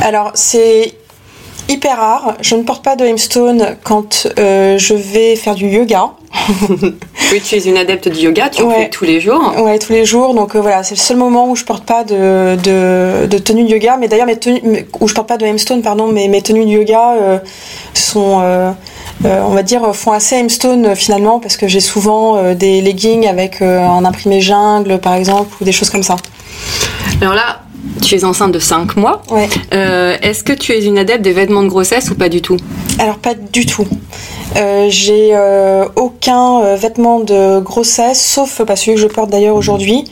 Alors, 0.01 0.31
c'est 0.35 0.95
hyper 1.69 1.97
rare. 1.97 2.35
Je 2.41 2.55
ne 2.55 2.63
porte 2.63 2.85
pas 2.85 2.97
de 2.97 3.05
hemstone 3.05 3.77
quand 3.83 4.29
euh, 4.39 4.79
je 4.79 4.95
vais 4.95 5.37
faire 5.37 5.55
du 5.55 5.69
yoga. 5.69 6.11
Oui, 7.33 7.41
tu 7.43 7.55
es 7.57 7.65
une 7.65 7.77
adepte 7.79 8.09
du 8.09 8.21
yoga, 8.21 8.49
tu 8.51 8.63
en 8.63 8.69
Ouais. 8.69 8.83
fais 8.85 8.91
tous 8.91 9.05
les 9.05 9.21
jours. 9.21 9.55
Ouais, 9.59 9.79
tous 9.79 9.93
les 9.93 10.05
jours. 10.05 10.35
Donc 10.35 10.55
euh, 10.55 10.61
voilà, 10.61 10.83
c'est 10.83 10.95
le 10.95 11.01
seul 11.01 11.17
moment 11.17 11.49
où 11.49 11.57
je 11.57 11.65
porte 11.65 11.85
pas 11.85 12.05
de, 12.05 12.57
de, 12.57 13.27
de 13.27 13.39
tenue 13.39 13.65
de 13.65 13.71
yoga. 13.71 13.97
Mais 13.99 14.09
d'ailleurs, 14.09 14.27
mes 14.27 14.37
tenues, 14.39 14.87
où 15.01 15.09
je 15.09 15.15
porte 15.15 15.27
pas 15.29 15.37
de 15.39 15.47
hemstone, 15.47 15.83
pardon, 15.83 16.09
mais 16.09 16.29
mes 16.29 16.43
tenues 16.43 16.65
de 16.67 16.71
yoga 16.71 17.15
euh, 17.21 17.39
sont, 17.95 18.41
euh, 18.43 18.73
on 19.25 19.51
va 19.51 19.63
dire, 19.63 19.95
font 19.95 20.13
assez 20.13 20.37
hemstone 20.37 20.95
finalement 20.95 21.41
parce 21.41 21.57
que 21.57 21.67
j'ai 21.67 21.81
souvent 21.81 22.53
des 22.55 22.81
leggings 22.83 23.27
avec 23.27 23.63
un 23.63 24.05
imprimé 24.05 24.41
jungle, 24.41 24.99
par 24.99 25.15
exemple, 25.15 25.57
ou 25.61 25.65
des 25.65 25.73
choses 25.73 25.91
comme 25.91 26.03
ça. 26.03 26.17
Alors 27.21 27.35
là, 27.35 27.61
tu 28.03 28.15
es 28.17 28.25
enceinte 28.25 28.53
de 28.53 28.59
5 28.59 28.97
mois. 28.97 29.23
Ouais. 29.31 29.49
Euh, 29.73 30.17
Est-ce 30.21 30.45
que 30.45 30.53
tu 30.53 30.73
es 30.73 30.85
une 30.85 30.99
adepte 30.99 31.23
des 31.23 31.33
vêtements 31.33 31.63
de 31.63 31.69
grossesse 31.69 32.11
ou 32.11 32.15
pas 32.17 32.29
du 32.29 32.43
tout? 32.43 32.57
Alors 32.99 33.17
pas 33.19 33.35
du 33.35 33.67
tout. 33.67 33.87
Euh, 34.57 34.87
j'ai 34.89 35.31
euh, 35.33 35.87
aucun 35.97 36.61
euh, 36.63 36.77
vêtement 36.77 37.21
de 37.21 37.59
grossesse, 37.59 38.25
sauf 38.25 38.63
bah, 38.63 38.77
celui 38.77 38.95
que 38.95 39.01
je 39.01 39.09
porte 39.09 39.31
d'ailleurs 39.31 39.57
aujourd'hui, 39.57 40.05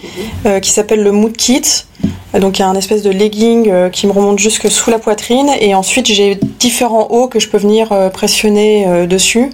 euh, 0.47 0.59
qui 0.59 0.71
s'appelle 0.71 1.03
le 1.03 1.13
Mood 1.13 1.37
Kit. 1.37 1.63
Donc 2.35 2.59
il 2.59 2.63
y 2.63 2.65
a 2.65 2.69
un 2.69 2.75
espèce 2.75 3.03
de 3.03 3.11
legging 3.11 3.91
qui 3.91 4.07
me 4.07 4.13
remonte 4.13 4.39
jusque 4.39 4.71
sous 4.71 4.91
la 4.91 4.99
poitrine, 4.99 5.51
et 5.61 5.75
ensuite 5.75 6.07
j'ai 6.07 6.39
différents 6.59 7.09
hauts 7.11 7.29
que 7.29 7.39
je 7.39 7.49
peux 7.49 7.59
venir 7.59 7.91
pressionner 8.11 9.07
dessus. 9.07 9.51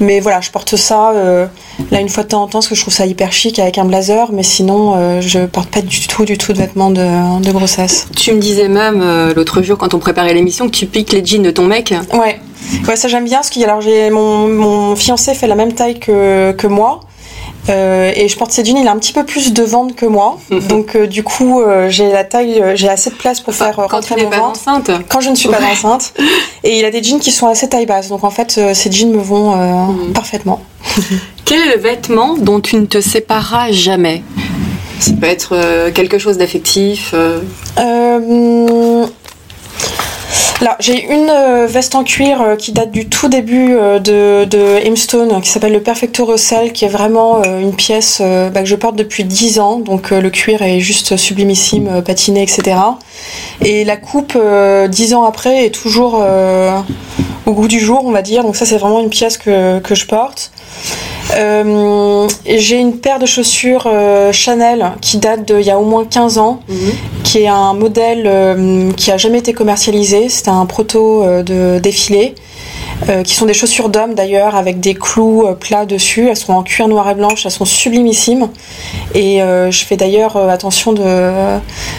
Mais 0.00 0.20
voilà, 0.20 0.40
je 0.40 0.50
porte 0.50 0.76
ça 0.76 1.12
euh, 1.12 1.46
là 1.90 2.00
une 2.00 2.08
fois 2.08 2.22
de 2.22 2.28
temps 2.28 2.42
en 2.42 2.46
temps 2.46 2.58
parce 2.58 2.68
que 2.68 2.74
je 2.74 2.80
trouve 2.82 2.92
ça 2.92 3.06
hyper 3.06 3.32
chic 3.32 3.58
avec 3.58 3.78
un 3.78 3.84
blazer, 3.84 4.30
mais 4.32 4.42
sinon 4.42 4.94
euh, 4.96 5.20
je 5.20 5.46
porte 5.46 5.70
pas 5.70 5.80
du 5.80 6.06
tout, 6.06 6.24
du 6.24 6.36
tout 6.36 6.52
de 6.52 6.58
vêtements 6.58 6.90
de, 6.90 7.42
de 7.42 7.52
grossesse. 7.52 8.06
Tu 8.14 8.32
me 8.32 8.38
disais 8.40 8.68
même 8.68 9.00
euh, 9.02 9.32
l'autre 9.34 9.62
jour 9.62 9.78
quand 9.78 9.94
on 9.94 9.98
préparait 9.98 10.34
l'émission 10.34 10.66
que 10.66 10.72
tu 10.72 10.86
piques 10.86 11.12
les 11.12 11.24
jeans 11.24 11.42
de 11.42 11.50
ton 11.50 11.64
mec. 11.64 11.94
Ouais, 12.12 12.40
ouais 12.86 12.96
ça 12.96 13.08
j'aime 13.08 13.24
bien 13.24 13.38
parce 13.38 13.50
que 13.50 13.62
alors 13.62 13.80
j'ai 13.80 14.10
mon, 14.10 14.48
mon 14.48 14.96
fiancé 14.96 15.34
fait 15.34 15.46
la 15.46 15.54
même 15.54 15.72
taille 15.72 15.98
que, 15.98 16.52
que 16.52 16.66
moi. 16.66 17.00
Euh, 17.68 18.12
et 18.14 18.28
je 18.28 18.36
porte 18.36 18.52
jeans, 18.64 18.76
il 18.78 18.86
a 18.86 18.92
un 18.92 18.98
petit 18.98 19.12
peu 19.12 19.24
plus 19.24 19.52
de 19.52 19.62
ventre 19.62 19.94
que 19.96 20.06
moi, 20.06 20.38
donc 20.68 20.94
euh, 20.94 21.06
du 21.06 21.22
coup 21.24 21.60
euh, 21.60 21.88
j'ai 21.88 22.10
la 22.12 22.22
taille, 22.22 22.62
j'ai 22.76 22.88
assez 22.88 23.10
de 23.10 23.16
place 23.16 23.40
pour 23.40 23.54
faire 23.54 23.74
quand 23.74 23.88
rentrer 23.88 24.22
mon 24.22 24.30
pas 24.30 24.36
ventre. 24.38 24.50
enceinte. 24.50 24.90
Quand 25.08 25.20
je 25.20 25.30
ne 25.30 25.34
suis 25.34 25.48
pas 25.48 25.58
Ouais. 25.58 25.64
enceinte, 25.72 26.14
et 26.62 26.78
il 26.78 26.84
a 26.84 26.90
des 26.90 27.02
jeans 27.02 27.18
qui 27.18 27.32
sont 27.32 27.48
assez 27.48 27.68
taille 27.68 27.86
basse, 27.86 28.08
donc 28.08 28.22
en 28.24 28.30
fait 28.30 28.60
ces 28.72 28.92
jeans 28.92 29.10
me 29.10 29.18
vont 29.18 29.56
Mhm. 29.56 30.12
parfaitement. 30.12 30.60
Quel 31.44 31.60
est 31.60 31.76
le 31.76 31.80
vêtement 31.82 32.34
dont 32.36 32.60
tu 32.60 32.76
ne 32.76 32.86
te 32.86 33.00
sépareras 33.00 33.70
jamais? 33.72 34.22
Ça 35.00 35.10
peut 35.20 35.26
être 35.26 35.90
quelque 35.92 36.18
chose 36.18 36.38
d'affectif. 36.38 37.14
Euh, 37.78 39.06
Là, 40.62 40.76
j'ai 40.80 41.04
une 41.04 41.28
euh, 41.28 41.66
veste 41.66 41.94
en 41.94 42.02
cuir 42.02 42.40
euh, 42.40 42.56
qui 42.56 42.72
date 42.72 42.90
du 42.90 43.10
tout 43.10 43.28
début 43.28 43.76
euh, 43.76 43.98
de, 43.98 44.46
de 44.46 44.86
Aimstone, 44.86 45.42
qui 45.42 45.50
s'appelle 45.50 45.74
le 45.74 45.82
Perfecto 45.82 46.24
Rossel, 46.24 46.72
qui 46.72 46.86
est 46.86 46.88
vraiment 46.88 47.42
une 47.44 47.74
pièce 47.74 48.22
bah, 48.22 48.62
que 48.62 48.66
je 48.66 48.74
porte 48.74 48.96
depuis 48.96 49.24
10 49.24 49.60
ans. 49.60 49.78
Donc 49.78 50.10
le 50.10 50.30
cuir 50.30 50.62
est 50.62 50.80
juste 50.80 51.16
sublimissime, 51.18 52.02
patiné, 52.02 52.42
etc. 52.42 52.76
Et 53.64 53.84
la 53.84 53.96
coupe, 53.96 54.32
euh, 54.36 54.88
10 54.88 55.14
ans 55.14 55.24
après, 55.24 55.66
est 55.66 55.70
toujours 55.74 56.24
au 57.46 57.52
goût 57.52 57.68
du 57.68 57.80
jour, 57.80 58.02
on 58.04 58.10
va 58.10 58.22
dire. 58.22 58.42
Donc 58.42 58.56
ça, 58.56 58.66
c'est 58.66 58.76
vraiment 58.76 59.00
une 59.00 59.08
pièce 59.08 59.38
que, 59.38 59.78
que 59.78 59.94
je 59.94 60.06
porte. 60.06 60.50
Euh, 61.36 62.28
j'ai 62.46 62.78
une 62.78 62.98
paire 62.98 63.18
de 63.18 63.26
chaussures 63.26 63.86
euh, 63.86 64.32
Chanel 64.32 64.92
qui 65.00 65.18
date 65.18 65.50
d'il 65.50 65.64
y 65.64 65.70
a 65.70 65.78
au 65.78 65.84
moins 65.84 66.04
15 66.04 66.38
ans, 66.38 66.60
qui 67.24 67.38
est 67.38 67.48
un 67.48 67.74
modèle 67.74 68.24
euh, 68.26 68.92
qui 68.92 69.10
a 69.10 69.16
jamais 69.16 69.38
été 69.38 69.52
commercialisé. 69.52 70.28
C'était 70.28 70.50
un 70.50 70.66
proto 70.66 71.24
de 71.42 71.78
défilé. 71.78 72.34
Euh, 73.08 73.22
qui 73.22 73.34
sont 73.34 73.44
des 73.44 73.52
chaussures 73.52 73.90
d'homme 73.90 74.14
d'ailleurs 74.14 74.56
avec 74.56 74.80
des 74.80 74.94
clous 74.94 75.46
euh, 75.46 75.52
plats 75.52 75.84
dessus. 75.84 76.28
Elles 76.28 76.36
sont 76.36 76.54
en 76.54 76.62
cuir 76.62 76.88
noir 76.88 77.08
et 77.10 77.14
blanche, 77.14 77.44
elles 77.44 77.52
sont 77.52 77.66
sublimissimes. 77.66 78.48
Et 79.14 79.42
euh, 79.42 79.70
je 79.70 79.84
fais 79.84 79.96
d'ailleurs 79.96 80.36
attention 80.36 80.92
de 80.92 81.02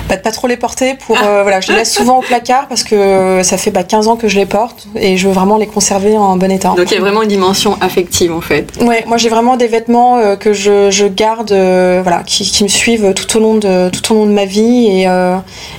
bah, 0.09 0.15
de 0.15 0.21
pas 0.21 0.31
trop 0.31 0.47
les 0.47 0.57
porter. 0.57 0.95
Pour 0.95 1.15
voilà, 1.15 1.61
je 1.61 1.71
les 1.71 1.77
laisse 1.77 1.93
souvent 1.93 2.17
au 2.17 2.21
placard 2.21 2.67
parce 2.67 2.83
que 2.83 3.41
ça 3.43 3.57
fait 3.57 3.71
bah, 3.71 3.83
15 3.83 4.07
ans 4.07 4.15
que 4.15 4.27
je 4.27 4.37
les 4.37 4.47
porte 4.47 4.87
et 4.95 5.17
je 5.17 5.27
veux 5.27 5.33
vraiment 5.33 5.57
les 5.57 5.67
conserver 5.67 6.17
en 6.17 6.35
bon 6.35 6.51
état. 6.51 6.73
Donc 6.75 6.89
il 6.91 6.95
y 6.95 6.97
a 6.97 7.01
vraiment 7.01 7.21
une 7.21 7.29
dimension 7.29 7.77
affective 7.79 8.33
en 8.33 8.41
fait. 8.41 8.67
Ouais, 8.81 9.03
moi 9.07 9.17
j'ai 9.17 9.29
vraiment 9.29 9.55
des 9.55 9.67
vêtements 9.67 10.35
que 10.37 10.53
je, 10.53 10.89
je 10.89 11.05
garde, 11.05 11.51
voilà, 11.51 12.23
qui, 12.25 12.43
qui 12.43 12.63
me 12.63 12.69
suivent 12.69 13.13
tout 13.13 13.37
au 13.37 13.39
long 13.39 13.55
de 13.55 13.89
tout 13.89 14.13
au 14.13 14.15
long 14.15 14.25
de 14.25 14.31
ma 14.31 14.45
vie 14.45 14.87
et, 14.87 15.07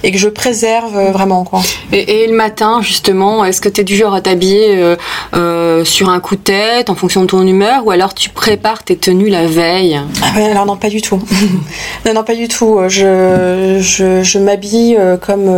et 0.05 0.13
que 0.13 0.19
je 0.19 0.29
préserve 0.29 1.11
vraiment 1.11 1.43
quoi. 1.45 1.61
Et, 1.93 2.23
et 2.23 2.27
le 2.29 2.35
matin, 2.37 2.81
justement, 2.83 3.45
est-ce 3.45 3.61
que 3.61 3.69
tu 3.69 3.81
es 3.81 3.85
du 3.85 3.97
genre 3.97 4.15
à 4.15 4.21
t'habiller 4.21 4.97
euh, 5.35 5.69
euh, 5.69 5.85
sur 5.85 6.09
un 6.09 6.21
coup 6.21 6.37
de 6.37 6.41
tête 6.41 6.91
en 6.91 6.95
fonction 6.95 7.23
de 7.23 7.27
ton 7.27 7.47
humeur 7.47 7.87
ou 7.87 7.91
alors 7.91 8.15
tu 8.15 8.31
prépares 8.31 8.83
tes 8.83 8.97
tenues 8.97 9.29
la 9.29 9.47
veille? 9.47 10.01
Ah 10.23 10.39
alors 10.51 10.67
non, 10.67 10.77
pas 10.77 10.89
du 10.89 11.01
tout. 11.01 11.21
non, 12.07 12.15
non, 12.15 12.25
pas 12.25 12.35
du 12.35 12.49
tout. 12.49 12.81
Je, 12.89 13.79
je, 13.81 14.23
je 14.23 14.39
m'habille 14.39 14.97
euh, 14.99 15.17
comme. 15.17 15.49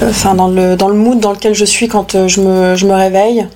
Euh, 0.00 0.10
Enfin, 0.10 0.34
dans 0.34 0.48
le, 0.48 0.76
dans 0.76 0.88
le 0.88 0.94
mood 0.94 1.18
dans 1.20 1.32
lequel 1.32 1.54
je 1.54 1.64
suis 1.64 1.88
quand 1.88 2.14
euh, 2.14 2.28
je 2.28 2.40
me, 2.40 2.76
je 2.76 2.86
me 2.86 2.94
réveille. 2.94 3.46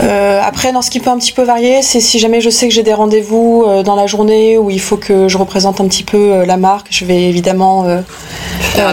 Euh, 0.00 0.40
après, 0.44 0.72
dans 0.72 0.82
ce 0.82 0.90
qui 0.90 1.00
peut 1.00 1.10
un 1.10 1.18
petit 1.18 1.32
peu 1.32 1.42
varier, 1.42 1.80
c'est 1.82 2.00
si 2.00 2.18
jamais 2.18 2.40
je 2.40 2.50
sais 2.50 2.68
que 2.68 2.74
j'ai 2.74 2.82
des 2.82 2.92
rendez-vous 2.92 3.64
euh, 3.66 3.82
dans 3.82 3.96
la 3.96 4.06
journée 4.06 4.58
où 4.58 4.68
il 4.68 4.80
faut 4.80 4.98
que 4.98 5.28
je 5.28 5.38
représente 5.38 5.80
un 5.80 5.88
petit 5.88 6.02
peu 6.02 6.32
euh, 6.32 6.46
la 6.46 6.58
marque, 6.58 6.88
je 6.90 7.04
vais 7.04 7.24
évidemment 7.24 7.86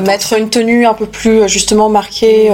mettre 0.05 0.33
une 0.37 0.49
tenue 0.49 0.85
un 0.85 0.93
peu 0.93 1.05
plus 1.05 1.47
justement 1.49 1.89
marquée 1.89 2.47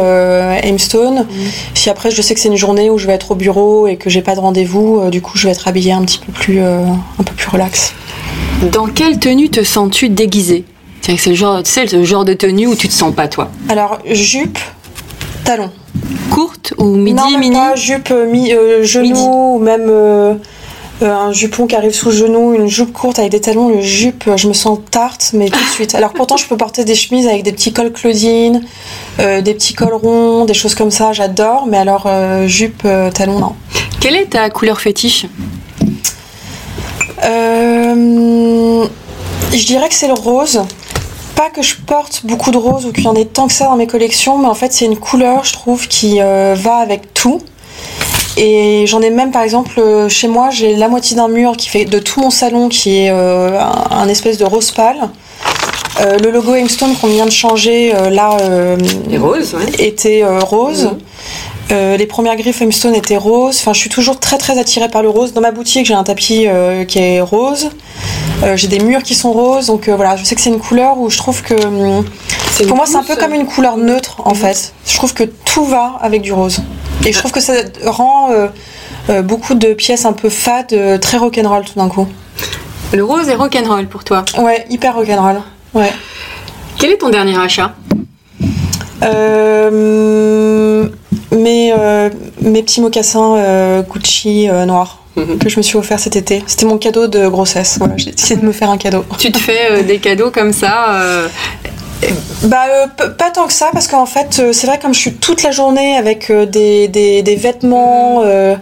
Aimstone. 0.63 1.27
Si 1.75 1.89
après 1.89 2.09
je 2.09 2.21
sais 2.21 2.33
que 2.33 2.39
c'est 2.39 2.49
une 2.49 2.55
journée 2.55 2.89
où 2.89 2.97
je 2.97 3.05
vais 3.05 3.13
être 3.13 3.31
au 3.31 3.35
bureau 3.35 3.87
et 3.87 3.97
que 3.97 4.09
j'ai 4.09 4.21
pas 4.21 4.33
de 4.35 4.39
rendez-vous, 4.39 5.09
du 5.11 5.21
coup 5.21 5.37
je 5.37 5.47
vais 5.47 5.53
être 5.53 5.67
habillée 5.67 5.91
un 5.91 6.01
petit 6.01 6.19
peu 6.19 6.31
plus, 6.31 6.59
un 6.59 7.23
peu 7.23 7.33
plus 7.35 7.49
relax. 7.49 7.93
Dans 8.71 8.87
quelle 8.87 9.19
tenue 9.19 9.49
te 9.49 9.63
sens-tu 9.63 10.09
déguisée? 10.09 10.65
C'est 11.01 11.25
le 11.27 11.35
genre, 11.35 11.63
tu 11.63 11.71
sais, 11.71 11.85
le 11.85 12.03
genre 12.03 12.23
de 12.25 12.33
tenue 12.33 12.67
où 12.67 12.75
tu 12.75 12.87
te 12.87 12.93
sens 12.93 13.13
pas 13.13 13.27
toi. 13.27 13.49
Alors 13.67 13.99
jupe, 14.05 14.59
talon. 15.43 15.71
Courte 16.29 16.73
ou 16.77 16.95
midi, 16.95 17.15
non, 17.15 17.31
même 17.31 17.39
mini 17.39 17.55
pas 17.55 17.75
jupe, 17.75 18.11
euh, 18.11 18.29
mi, 18.29 18.53
euh, 18.53 18.83
genou 18.83 19.07
Midi. 19.07 19.21
ou 19.25 19.59
même 19.59 19.87
euh, 19.89 20.35
un 21.01 21.31
jupon 21.31 21.65
qui 21.65 21.75
arrive 21.75 21.93
sous 21.93 22.09
le 22.09 22.15
genou, 22.15 22.53
une 22.53 22.67
jupe 22.67 22.93
courte 22.93 23.17
avec 23.17 23.31
des 23.31 23.41
talons. 23.41 23.69
Le 23.69 23.81
jupe, 23.81 24.29
je 24.35 24.47
me 24.47 24.53
sens 24.53 24.77
tarte, 24.91 25.31
mais 25.33 25.49
tout 25.49 25.57
de 25.57 25.69
suite. 25.69 25.95
Alors 25.95 26.13
pourtant, 26.13 26.37
je 26.37 26.45
peux 26.45 26.57
porter 26.57 26.85
des 26.85 26.93
chemises 26.93 27.27
avec 27.27 27.41
des 27.43 27.51
petits 27.51 27.73
cols 27.73 27.91
Claudine, 27.91 28.61
euh, 29.19 29.41
des 29.41 29.55
petits 29.55 29.73
cols 29.73 29.95
ronds, 29.95 30.45
des 30.45 30.53
choses 30.53 30.75
comme 30.75 30.91
ça. 30.91 31.11
J'adore, 31.11 31.65
mais 31.67 31.77
alors 31.77 32.07
jupe, 32.45 32.87
talon, 33.15 33.39
non. 33.39 33.55
Quelle 33.99 34.15
est 34.15 34.31
ta 34.31 34.49
couleur 34.51 34.79
fétiche? 34.79 35.25
Je 39.51 39.65
dirais 39.65 39.89
que 39.89 39.95
c'est 39.95 40.07
le 40.07 40.13
rose. 40.13 40.61
Pas 41.49 41.55
que 41.55 41.61
je 41.61 41.75
porte 41.75 42.25
beaucoup 42.25 42.51
de 42.51 42.57
rose 42.57 42.85
ou 42.85 42.91
qu'il 42.91 43.05
y 43.05 43.07
en 43.07 43.15
ait 43.15 43.25
tant 43.25 43.47
que 43.47 43.53
ça 43.53 43.65
dans 43.65 43.75
mes 43.75 43.87
collections, 43.87 44.37
mais 44.37 44.47
en 44.47 44.53
fait 44.53 44.71
c'est 44.71 44.85
une 44.85 44.97
couleur, 44.97 45.45
je 45.45 45.53
trouve, 45.53 45.87
qui 45.87 46.17
euh, 46.21 46.53
va 46.55 46.75
avec 46.75 47.13
tout. 47.13 47.41
Et 48.37 48.85
j'en 48.85 49.01
ai 49.01 49.09
même 49.09 49.31
par 49.31 49.41
exemple 49.41 49.79
euh, 49.79 50.09
chez 50.09 50.27
moi, 50.27 50.49
j'ai 50.51 50.75
la 50.75 50.89
moitié 50.89 51.15
d'un 51.15 51.27
mur 51.27 51.57
qui 51.57 51.69
fait 51.69 51.85
de 51.85 51.97
tout 51.97 52.19
mon 52.19 52.29
salon 52.29 52.69
qui 52.69 52.99
est 52.99 53.09
euh, 53.09 53.59
un, 53.59 53.97
un 53.97 54.07
espèce 54.07 54.37
de 54.37 54.45
rose 54.45 54.69
pâle. 54.71 55.09
Euh, 56.01 56.19
le 56.19 56.29
logo 56.29 56.53
Aimstone 56.53 56.95
qu'on 56.95 57.07
vient 57.07 57.25
de 57.25 57.31
changer 57.31 57.93
là 58.11 58.37
roses, 59.17 59.55
ouais. 59.55 59.85
était 59.85 60.23
rose. 60.41 60.91
Euh, 61.71 61.97
les 61.97 62.07
premières 62.07 62.35
griffes 62.35 62.61
Aimstone 62.61 62.95
étaient 62.95 63.17
roses. 63.17 63.57
Enfin, 63.59 63.73
je 63.73 63.79
suis 63.79 63.89
toujours 63.89 64.19
très 64.19 64.37
très 64.37 64.57
attirée 64.57 64.89
par 64.89 65.03
le 65.03 65.09
rose. 65.09 65.33
Dans 65.33 65.41
ma 65.41 65.51
boutique, 65.51 65.85
j'ai 65.85 65.93
un 65.93 66.03
tapis 66.03 66.47
euh, 66.47 66.83
qui 66.83 66.99
est 66.99 67.21
rose. 67.21 67.69
Euh, 68.43 68.57
j'ai 68.57 68.67
des 68.67 68.79
murs 68.79 69.03
qui 69.03 69.13
sont 69.13 69.31
roses. 69.31 69.67
Donc 69.67 69.87
voilà, 69.87 70.15
je 70.15 70.23
sais 70.23 70.35
que 70.35 70.41
c'est 70.41 70.49
une 70.49 70.59
couleur 70.59 70.97
où 70.97 71.09
je 71.09 71.17
trouve 71.17 71.43
que 71.43 71.53
hum, 71.53 72.05
pour 72.67 72.75
moi 72.75 72.85
c'est 72.85 72.95
un 72.95 73.03
peu 73.03 73.15
comme 73.15 73.33
une 73.33 73.45
couleur 73.45 73.77
neutre 73.77 74.21
en 74.25 74.33
fait. 74.33 74.73
Je 74.85 74.95
trouve 74.95 75.13
que 75.13 75.23
tout 75.23 75.65
va 75.65 75.97
avec 76.01 76.21
du 76.21 76.33
rose. 76.33 76.59
Et 77.05 77.13
je 77.13 77.17
trouve 77.19 77.31
que 77.31 77.39
ça 77.39 77.53
rend 77.85 78.29
beaucoup 79.23 79.53
de 79.53 79.73
pièces 79.73 80.05
un 80.05 80.13
peu 80.13 80.29
fades, 80.29 80.99
très 80.99 81.17
rock'n'roll 81.17 81.65
tout 81.65 81.77
d'un 81.77 81.89
coup. 81.89 82.07
Le 82.93 83.03
rose 83.03 83.29
est 83.29 83.35
rock'n'roll 83.35 83.87
pour 83.87 84.03
toi. 84.03 84.25
Ouais, 84.39 84.65
hyper 84.69 84.95
rock'n'roll. 84.95 85.41
Ouais. 85.73 85.91
Quel 86.79 86.91
est 86.91 86.97
ton 86.97 87.09
dernier 87.09 87.37
achat? 87.37 87.73
Mes, 91.31 91.73
euh, 91.77 92.09
mes 92.41 92.63
petits 92.63 92.81
mocassins 92.81 93.35
euh, 93.37 93.81
Gucci 93.83 94.49
euh, 94.49 94.65
noirs 94.65 94.95
Mhm. 95.15 95.37
que 95.39 95.49
je 95.49 95.57
me 95.57 95.63
suis 95.63 95.75
offert 95.75 95.99
cet 95.99 96.15
été. 96.15 96.43
C'était 96.47 96.65
mon 96.67 96.77
cadeau 96.77 97.07
de 97.07 97.27
grossesse. 97.27 97.75
Voilà, 97.79 97.95
j'ai 97.97 98.11
décidé 98.11 98.39
de 98.39 98.45
me 98.45 98.51
faire 98.53 98.69
un 98.69 98.77
cadeau. 98.77 99.03
Tu 99.17 99.31
te 99.31 99.39
fais 99.39 99.71
euh, 99.71 99.81
des 99.81 99.97
cadeaux 99.97 100.29
comme 100.31 100.53
ça 100.53 100.93
euh, 101.01 101.27
Bah 102.43 102.65
euh, 102.69 103.09
pas 103.09 103.29
tant 103.31 103.47
que 103.47 103.51
ça 103.53 103.69
parce 103.73 103.87
qu'en 103.87 104.05
fait 104.05 104.39
euh, 104.39 104.53
c'est 104.53 104.67
vrai 104.67 104.79
comme 104.79 104.93
je 104.93 104.99
suis 104.99 105.13
toute 105.15 105.43
la 105.43 105.51
journée 105.51 105.97
avec 105.97 106.29
euh, 106.29 106.45
des, 106.45 106.87
des, 106.87 107.21
des 107.23 107.35
vêtements, 107.35 108.21
euh, 108.23 108.55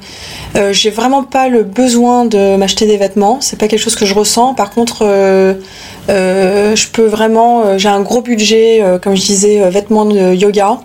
euh, 0.55 0.73
j'ai 0.73 0.89
vraiment 0.89 1.21
pas 1.21 1.47
le 1.47 1.61
besoin 1.63 2.25
de 2.25 2.55
m'acheter 2.55 2.87
des 2.87 2.97
vêtements. 2.97 3.37
C'est 3.41 3.59
pas 3.59 3.67
quelque 3.67 3.81
chose 3.81 3.95
que 3.97 4.05
je 4.05 4.15
ressens. 4.15 4.55
Par 4.55 4.71
contre, 4.71 5.03
euh, 6.09 6.75
je 6.75 6.87
peux 6.87 7.05
vraiment, 7.05 7.63
euh, 7.65 7.77
j'ai 7.77 7.89
un 7.89 8.01
gros 8.01 8.21
budget, 8.21 8.81
euh, 8.81 8.97
comme 8.97 9.15
je 9.15 9.21
disais, 9.25 9.69
vêtements 9.69 10.05
de 10.05 10.33
yoga 10.33 10.79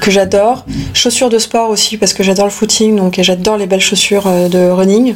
que 0.00 0.10
j'adore, 0.10 0.64
chaussures 0.94 1.28
de 1.28 1.38
sport 1.38 1.70
aussi 1.70 1.96
parce 1.96 2.12
que 2.12 2.22
j'adore 2.22 2.46
le 2.46 2.50
footing 2.50 2.96
donc 2.96 3.18
et 3.18 3.22
j'adore 3.22 3.56
les 3.56 3.66
belles 3.66 3.80
chaussures 3.80 4.28
de 4.50 4.70
running. 4.70 5.14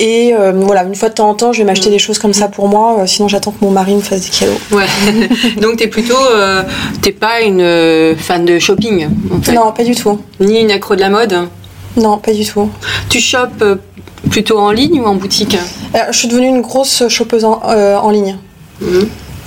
Et 0.00 0.34
euh, 0.34 0.52
voilà, 0.54 0.84
une 0.84 0.94
fois 0.94 1.08
de 1.08 1.14
temps 1.14 1.28
en 1.28 1.34
temps, 1.34 1.52
je 1.52 1.58
vais 1.58 1.64
m'acheter 1.64 1.90
des 1.90 1.98
choses 1.98 2.18
comme 2.18 2.32
ça 2.32 2.48
pour 2.48 2.68
moi. 2.68 3.04
sinon, 3.06 3.28
j'attends 3.28 3.52
que 3.52 3.64
mon 3.64 3.70
mari 3.70 3.94
me 3.94 4.00
fasse 4.00 4.22
des 4.22 4.30
cadeaux. 4.30 4.58
Ouais. 4.72 4.86
Donc 5.60 5.76
t'es 5.76 5.88
plutôt, 5.88 6.16
t'es 7.02 7.12
pas 7.12 7.40
une 7.42 8.16
fan 8.16 8.44
de 8.44 8.58
shopping, 8.58 9.08
en 9.32 9.40
fait? 9.42 9.52
Non, 9.52 9.72
pas 9.72 9.84
du 9.84 9.94
tout. 9.94 10.20
ni 10.40 10.60
une 10.60 10.70
accro 10.70 10.96
de 10.96 11.00
la 11.00 11.10
mode? 11.10 11.48
Non, 11.96 12.18
pas 12.18 12.32
du 12.32 12.44
tout. 12.44 12.70
Tu 13.08 13.20
chopes 13.20 13.64
plutôt 14.30 14.58
en 14.58 14.70
ligne 14.70 15.00
ou 15.00 15.04
en 15.04 15.14
boutique? 15.14 15.56
Alors, 15.94 16.06
je 16.12 16.18
suis 16.18 16.28
devenue 16.28 16.48
une 16.48 16.62
grosse 16.62 17.06
chopeuse 17.08 17.44
en, 17.44 17.60
en 17.62 18.10
ligne. 18.10 18.36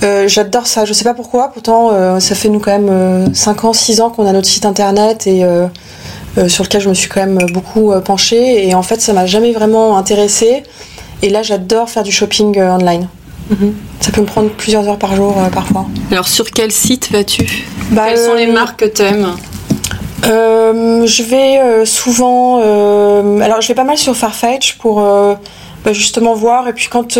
Euh, 0.02 0.28
J'adore 0.28 0.66
ça. 0.66 0.84
Je 0.84 0.92
sais 0.92 1.04
pas 1.04 1.14
pourquoi. 1.14 1.48
Pourtant, 1.52 1.90
euh, 1.92 2.20
ça 2.20 2.34
fait 2.34 2.48
nous 2.48 2.60
quand 2.60 2.72
même 2.72 2.88
euh, 2.90 3.26
5 3.32 3.64
ans, 3.64 3.72
6 3.72 4.00
ans 4.00 4.10
qu'on 4.10 4.26
a 4.26 4.32
notre 4.32 4.46
site 4.48 4.66
internet 4.66 5.26
et 5.26 5.44
euh, 5.44 5.68
sur 6.48 6.64
lequel 6.64 6.80
je 6.82 6.88
me 6.88 6.94
suis 6.94 7.08
quand 7.08 7.20
même 7.24 7.38
beaucoup 7.52 7.92
penchée. 8.04 8.68
Et 8.68 8.74
en 8.74 8.82
fait, 8.82 9.00
ça 9.00 9.12
m'a 9.12 9.26
jamais 9.26 9.52
vraiment 9.52 9.96
intéressée. 9.96 10.64
Et 11.22 11.30
là, 11.30 11.42
j'adore 11.42 11.88
faire 11.88 12.02
du 12.02 12.12
shopping 12.12 12.60
online. 12.60 13.08
Mhm. 13.48 13.74
Ça 14.00 14.10
peut 14.10 14.20
me 14.20 14.26
prendre 14.26 14.50
plusieurs 14.50 14.86
heures 14.88 14.98
par 14.98 15.16
jour 15.16 15.34
parfois. 15.52 15.86
Alors 16.10 16.28
sur 16.28 16.50
quel 16.50 16.72
site 16.72 17.10
vas-tu? 17.10 17.46
Bah, 17.92 18.06
Quelles 18.08 18.18
sont 18.18 18.34
les 18.34 18.48
marques 18.48 18.80
que 18.80 18.84
t'aimes? 18.84 19.28
Euh, 20.26 21.06
je 21.06 21.22
vais 21.22 21.86
souvent. 21.86 22.56
alors, 23.40 23.60
je 23.62 23.68
vais 23.68 23.74
pas 23.74 23.84
mal 23.84 23.96
sur 23.96 24.14
Farfetch 24.14 24.76
pour 24.78 25.00
bah, 25.00 25.92
justement 25.92 26.34
voir. 26.34 26.68
Et 26.68 26.74
puis, 26.74 26.88
quand 26.90 27.18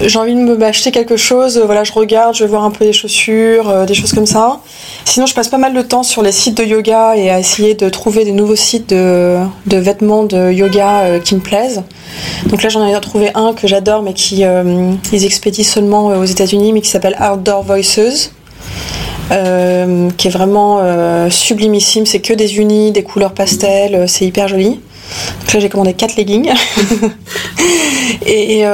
j'ai 0.00 0.18
envie 0.18 0.34
de 0.34 0.40
me 0.40 0.56
m'acheter 0.56 0.90
quelque 0.90 1.16
chose, 1.16 1.58
voilà, 1.64 1.84
je 1.84 1.92
regarde, 1.92 2.34
je 2.34 2.44
vais 2.44 2.50
voir 2.50 2.64
un 2.64 2.70
peu 2.70 2.84
les 2.84 2.92
chaussures, 2.92 3.68
euh, 3.68 3.86
des 3.86 3.94
choses 3.94 4.12
comme 4.12 4.26
ça. 4.26 4.60
Sinon, 5.06 5.26
je 5.26 5.34
passe 5.34 5.48
pas 5.48 5.56
mal 5.56 5.72
de 5.72 5.82
temps 5.82 6.02
sur 6.02 6.20
les 6.20 6.32
sites 6.32 6.56
de 6.56 6.64
yoga 6.64 7.16
et 7.16 7.30
à 7.30 7.38
essayer 7.38 7.74
de 7.74 7.88
trouver 7.88 8.24
des 8.24 8.32
nouveaux 8.32 8.56
sites 8.56 8.90
de, 8.90 9.38
de 9.66 9.76
vêtements 9.76 10.24
de 10.24 10.50
yoga 10.50 11.02
euh, 11.02 11.20
qui 11.20 11.36
me 11.36 11.40
plaisent. 11.40 11.84
Donc 12.46 12.62
là, 12.62 12.68
j'en 12.68 12.84
ai 12.84 13.00
trouvé 13.00 13.30
un 13.34 13.54
que 13.54 13.68
j'adore, 13.68 14.02
mais 14.02 14.14
qui 14.14 14.44
euh, 14.44 14.92
ils 15.12 15.24
expédient 15.24 15.64
seulement 15.64 16.10
euh, 16.10 16.20
aux 16.20 16.24
États-Unis, 16.24 16.72
mais 16.72 16.80
qui 16.80 16.90
s'appelle 16.90 17.16
Outdoor 17.20 17.62
Voices. 17.62 18.32
Qui 19.28 20.28
est 20.28 20.30
vraiment 20.30 20.80
sublimissime. 21.30 22.06
C'est 22.06 22.20
que 22.20 22.32
des 22.32 22.58
unis, 22.58 22.92
des 22.92 23.02
couleurs 23.02 23.32
pastel, 23.32 24.08
c'est 24.08 24.24
hyper 24.24 24.46
joli. 24.46 24.80
Donc 25.40 25.52
là, 25.52 25.60
j'ai 25.60 25.68
commandé 25.68 25.94
4 25.94 26.16
leggings. 26.16 26.52
et 28.26 28.64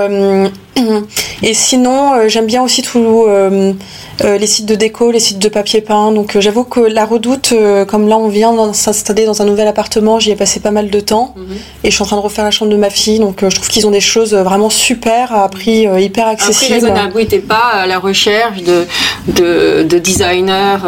Et 1.42 1.54
sinon, 1.54 2.14
euh, 2.14 2.28
j'aime 2.28 2.46
bien 2.46 2.62
aussi 2.62 2.82
tout 2.82 3.24
euh, 3.26 3.72
euh, 4.24 4.38
les 4.38 4.46
sites 4.46 4.66
de 4.66 4.74
déco, 4.74 5.10
les 5.10 5.20
sites 5.20 5.38
de 5.38 5.48
papier 5.48 5.80
peint. 5.80 6.12
Donc 6.12 6.38
j'avoue 6.38 6.64
que 6.64 6.80
la 6.80 7.04
redoute, 7.04 7.52
comme 7.88 8.08
là 8.08 8.16
on 8.16 8.28
vient 8.28 8.68
de 8.68 8.72
s'installer 8.72 9.26
dans 9.26 9.42
un 9.42 9.44
nouvel 9.44 9.66
appartement, 9.66 10.18
j'y 10.18 10.30
ai 10.30 10.36
passé 10.36 10.60
pas 10.60 10.70
mal 10.70 10.90
de 10.90 11.00
temps. 11.00 11.34
Mhm. 11.36 11.56
Et 11.84 11.90
je 11.90 11.94
suis 11.94 12.02
en 12.02 12.06
train 12.06 12.16
de 12.16 12.22
refaire 12.22 12.44
la 12.44 12.50
chambre 12.50 12.70
de 12.70 12.76
ma 12.76 12.90
fille. 12.90 13.18
Donc 13.18 13.40
je 13.42 13.54
trouve 13.54 13.68
qu'ils 13.68 13.86
ont 13.86 13.90
des 13.90 14.00
choses 14.00 14.34
vraiment 14.34 14.70
super 14.70 15.34
à 15.34 15.48
prix 15.48 15.86
hyper 16.02 16.26
accessible. 16.26 16.86
Après, 16.86 17.10
vous 17.10 17.18
n'êtes 17.18 17.46
pas 17.46 17.72
à 17.74 17.86
la 17.86 17.98
recherche 17.98 18.62
de, 18.62 18.86
de, 19.28 19.82
de 19.82 19.98
designers 19.98 20.78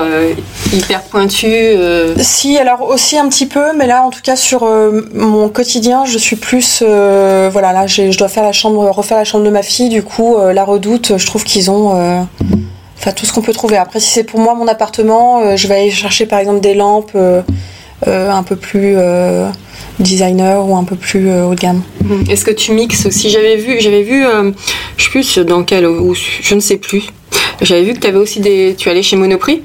hyper 0.72 1.02
pointus 1.02 1.78
Si, 2.20 2.56
alors 2.58 2.82
aussi 2.82 3.18
un 3.18 3.28
petit 3.28 3.46
peu, 3.46 3.76
mais 3.76 3.86
là 3.86 4.04
en 4.04 4.10
tout 4.10 4.22
cas 4.22 4.36
sur 4.36 4.66
mon 5.14 5.48
quotidien, 5.48 6.04
je 6.04 6.18
suis 6.18 6.36
plus. 6.36 6.82
voilà, 6.82 7.72
là 7.72 7.86
je 7.86 8.16
dois 8.16 8.28
faire 8.28 8.44
la 8.44 8.52
chambre, 8.52 8.88
refaire 8.90 9.18
la 9.18 9.24
chambre 9.24 9.44
de 9.44 9.50
ma 9.50 9.62
fille. 9.62 9.73
Du 9.78 10.02
coup, 10.02 10.36
la 10.38 10.64
redoute, 10.64 11.18
je 11.18 11.26
trouve 11.26 11.42
qu'ils 11.44 11.70
ont 11.70 12.26
Enfin, 13.04 13.12
tout 13.12 13.26
ce 13.26 13.34
qu'on 13.34 13.42
peut 13.42 13.52
trouver. 13.52 13.76
Après, 13.76 14.00
si 14.00 14.10
c'est 14.10 14.24
pour 14.24 14.40
moi 14.40 14.54
mon 14.54 14.66
appartement, 14.66 15.40
euh, 15.40 15.56
je 15.56 15.68
vais 15.68 15.74
aller 15.74 15.90
chercher 15.90 16.24
par 16.24 16.38
exemple 16.38 16.60
des 16.60 16.72
lampes 16.72 17.12
euh, 17.14 17.42
euh, 18.06 18.30
un 18.30 18.42
peu 18.42 18.56
plus 18.56 18.96
designer 19.98 20.66
ou 20.66 20.74
un 20.74 20.84
peu 20.84 20.96
plus 20.96 21.30
haut 21.30 21.54
de 21.54 21.60
gamme. 21.60 21.82
Mhm. 22.02 22.24
Est-ce 22.30 22.46
que 22.46 22.50
tu 22.50 22.72
mixes 22.72 23.04
aussi? 23.04 23.28
J'avais 23.28 23.56
vu, 23.56 23.76
j'avais 23.80 24.02
vu, 24.02 24.24
je 24.96 25.04
sais 25.04 25.10
plus 25.10 25.38
dans 25.40 25.64
quel, 25.64 25.86
ou 25.86 26.14
je 26.14 26.54
ne 26.54 26.60
sais 26.60 26.78
plus. 26.78 27.02
J'avais 27.62 27.82
vu 27.82 27.94
que 27.94 27.98
tu 27.98 28.06
avais 28.06 28.18
aussi 28.18 28.40
des, 28.40 28.74
tu 28.76 28.88
allais 28.88 29.02
chez 29.02 29.16
Monoprix. 29.16 29.62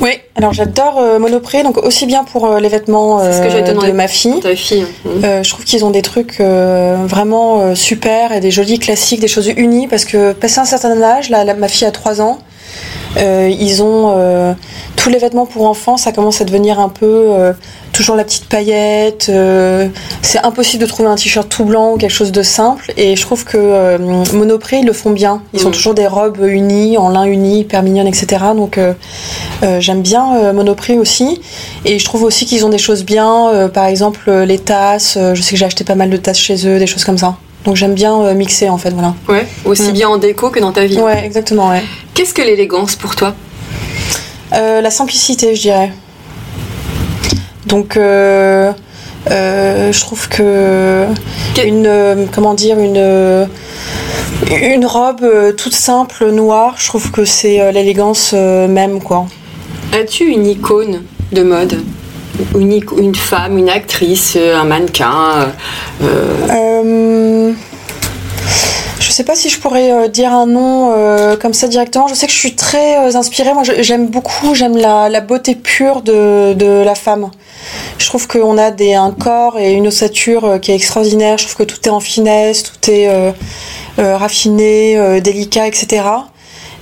Oui, 0.00 0.10
alors 0.36 0.52
j'adore 0.52 1.02
Monoprix, 1.18 1.62
donc 1.64 1.78
aussi 1.78 2.06
bien 2.06 2.22
pour 2.22 2.56
les 2.58 2.68
vêtements 2.68 3.18
ce 3.20 3.40
que 3.40 3.86
de 3.86 3.92
ma 3.92 4.06
fille. 4.06 4.38
Ta 4.40 4.54
fille. 4.54 4.86
Mhm. 5.04 5.42
je 5.42 5.50
trouve 5.50 5.64
qu'ils 5.64 5.84
ont 5.84 5.90
des 5.90 6.02
trucs 6.02 6.40
vraiment 6.40 7.74
super 7.74 8.32
et 8.32 8.40
des 8.40 8.50
jolis 8.52 8.78
classiques, 8.78 9.20
des 9.20 9.28
choses 9.28 9.48
unies 9.56 9.88
parce 9.88 10.04
que 10.04 10.32
passé 10.32 10.60
un 10.60 10.64
certain 10.64 11.00
âge, 11.02 11.30
là, 11.30 11.44
ma 11.54 11.68
fille 11.68 11.86
a 11.86 11.90
3 11.90 12.20
ans, 12.20 12.38
euh, 13.16 13.50
ils 13.58 13.82
ont 13.82 14.12
euh, 14.16 14.52
tous 14.96 15.08
les 15.08 15.18
vêtements 15.18 15.46
pour 15.46 15.66
enfants, 15.66 15.96
ça 15.96 16.12
commence 16.12 16.40
à 16.40 16.44
devenir 16.44 16.78
un 16.78 16.88
peu 16.88 17.06
euh, 17.06 17.52
toujours 17.92 18.16
la 18.16 18.24
petite 18.24 18.46
paillette. 18.46 19.30
c'est 20.22 20.38
impossible 20.44 20.82
de 20.82 20.88
trouver 20.88 21.08
un 21.08 21.16
t-shirt 21.16 21.48
tout 21.48 21.64
blanc 21.64 21.94
ou 21.94 21.96
quelque 21.96 22.12
chose 22.12 22.32
de 22.32 22.42
simple. 22.42 22.92
Et 22.96 23.16
je 23.16 23.22
trouve 23.22 23.44
que 23.44 23.96
Monoprix, 24.32 24.80
ils 24.80 24.86
le 24.86 24.92
font 24.92 25.10
bien. 25.10 25.42
Ils 25.52 25.66
ont 25.66 25.70
mm. 25.70 25.72
toujours 25.72 25.94
des 25.94 26.06
robes 26.06 26.44
unies, 26.46 26.96
en 26.98 27.08
lin 27.08 27.24
uni, 27.24 27.60
hyper 27.60 27.82
mignonnes, 27.82 28.06
etc. 28.06 28.44
Donc 28.54 28.78
j'aime 29.80 30.02
bien 30.02 30.52
Monoprix 30.52 30.98
aussi. 30.98 31.40
Et 31.84 31.98
je 31.98 32.04
trouve 32.04 32.22
aussi 32.22 32.46
qu'ils 32.46 32.64
ont 32.64 32.70
des 32.70 32.78
choses 32.78 33.04
bien. 33.04 33.68
par 33.72 33.86
exemple, 33.86 34.30
les 34.30 34.58
tasses. 34.58 35.18
je 35.34 35.42
sais 35.42 35.52
que 35.52 35.56
j'ai 35.56 35.66
acheté 35.66 35.82
pas 35.84 35.96
mal 35.96 36.10
de 36.10 36.16
tasses 36.16 36.38
chez 36.38 36.68
eux, 36.68 36.78
des 36.78 36.86
choses 36.86 37.04
comme 37.04 37.18
ça. 37.18 37.36
Donc 37.68 37.76
j'aime 37.76 37.92
bien 37.92 38.18
euh, 38.22 38.32
mixer 38.32 38.70
en 38.70 38.78
fait, 38.78 38.94
voilà. 38.94 39.14
Ouais, 39.28 39.46
aussi 39.66 39.90
mm. 39.90 39.92
bien 39.92 40.08
en 40.08 40.16
déco 40.16 40.48
que 40.48 40.58
dans 40.58 40.72
ta 40.72 40.86
vie. 40.86 40.98
Ouais, 40.98 41.22
exactement, 41.22 41.68
ouais. 41.68 41.82
Qu'est-ce 42.14 42.32
que 42.32 42.40
l'élégance 42.40 42.96
pour 42.96 43.14
toi? 43.14 43.34
Euh, 44.54 44.80
La 44.80 44.90
simplicité, 44.90 45.54
je 45.54 45.60
dirais. 45.60 45.92
Donc, 47.66 47.98
euh, 47.98 48.72
je 49.30 50.00
trouve 50.00 50.30
que 50.30 51.04
une, 51.62 52.26
comment 52.34 52.54
dire, 52.54 52.78
une 52.78 53.46
une 54.50 54.86
robe 54.86 55.54
toute 55.54 55.74
simple 55.74 56.30
noire, 56.30 56.74
je 56.78 56.86
trouve 56.86 57.10
que 57.10 57.26
c'est 57.26 57.70
l'élégance 57.70 58.32
même, 58.32 59.02
quoi. 59.02 59.26
As-tu 59.92 60.24
une 60.24 60.46
icône 60.46 61.02
de 61.32 61.42
mode? 61.42 61.82
Une, 62.54 62.80
une 62.96 63.14
femme, 63.14 63.58
une 63.58 63.68
actrice, 63.68 64.38
un 64.38 64.64
mannequin 64.64 65.50
euh... 66.00 66.06
euh 66.50 66.77
sais 69.18 69.24
pas 69.24 69.34
si 69.34 69.48
je 69.48 69.58
pourrais 69.58 69.90
euh, 69.90 70.06
dire 70.06 70.32
un 70.32 70.46
nom 70.46 70.92
euh, 70.92 71.36
comme 71.36 71.52
ça 71.52 71.66
directement. 71.66 72.06
Je 72.06 72.14
sais 72.14 72.26
que 72.26 72.32
je 72.32 72.38
suis 72.38 72.54
très 72.54 73.16
inspirée. 73.16 73.52
Moi, 73.52 73.64
j'aime 73.64 74.06
beaucoup, 74.06 74.54
j'aime 74.54 74.76
la, 74.76 75.20
beauté 75.20 75.56
pure 75.56 76.02
de, 76.02 76.84
la 76.84 76.94
femme. 76.94 77.30
Je 77.98 78.06
trouve 78.06 78.28
qu'on 78.28 78.56
a 78.56 78.70
des, 78.70 78.94
un 78.94 79.10
corps 79.10 79.58
et 79.58 79.72
une 79.72 79.88
ossature 79.88 80.60
qui 80.62 80.70
est 80.70 80.76
extraordinaire. 80.76 81.36
Je 81.36 81.46
trouve 81.46 81.56
que 81.56 81.72
tout 81.72 81.84
est 81.84 81.90
en 81.90 81.98
finesse, 81.98 82.62
tout 82.62 82.90
est 82.90 83.08
raffiné, 83.98 85.20
délicat, 85.20 85.66
etc. 85.66 86.04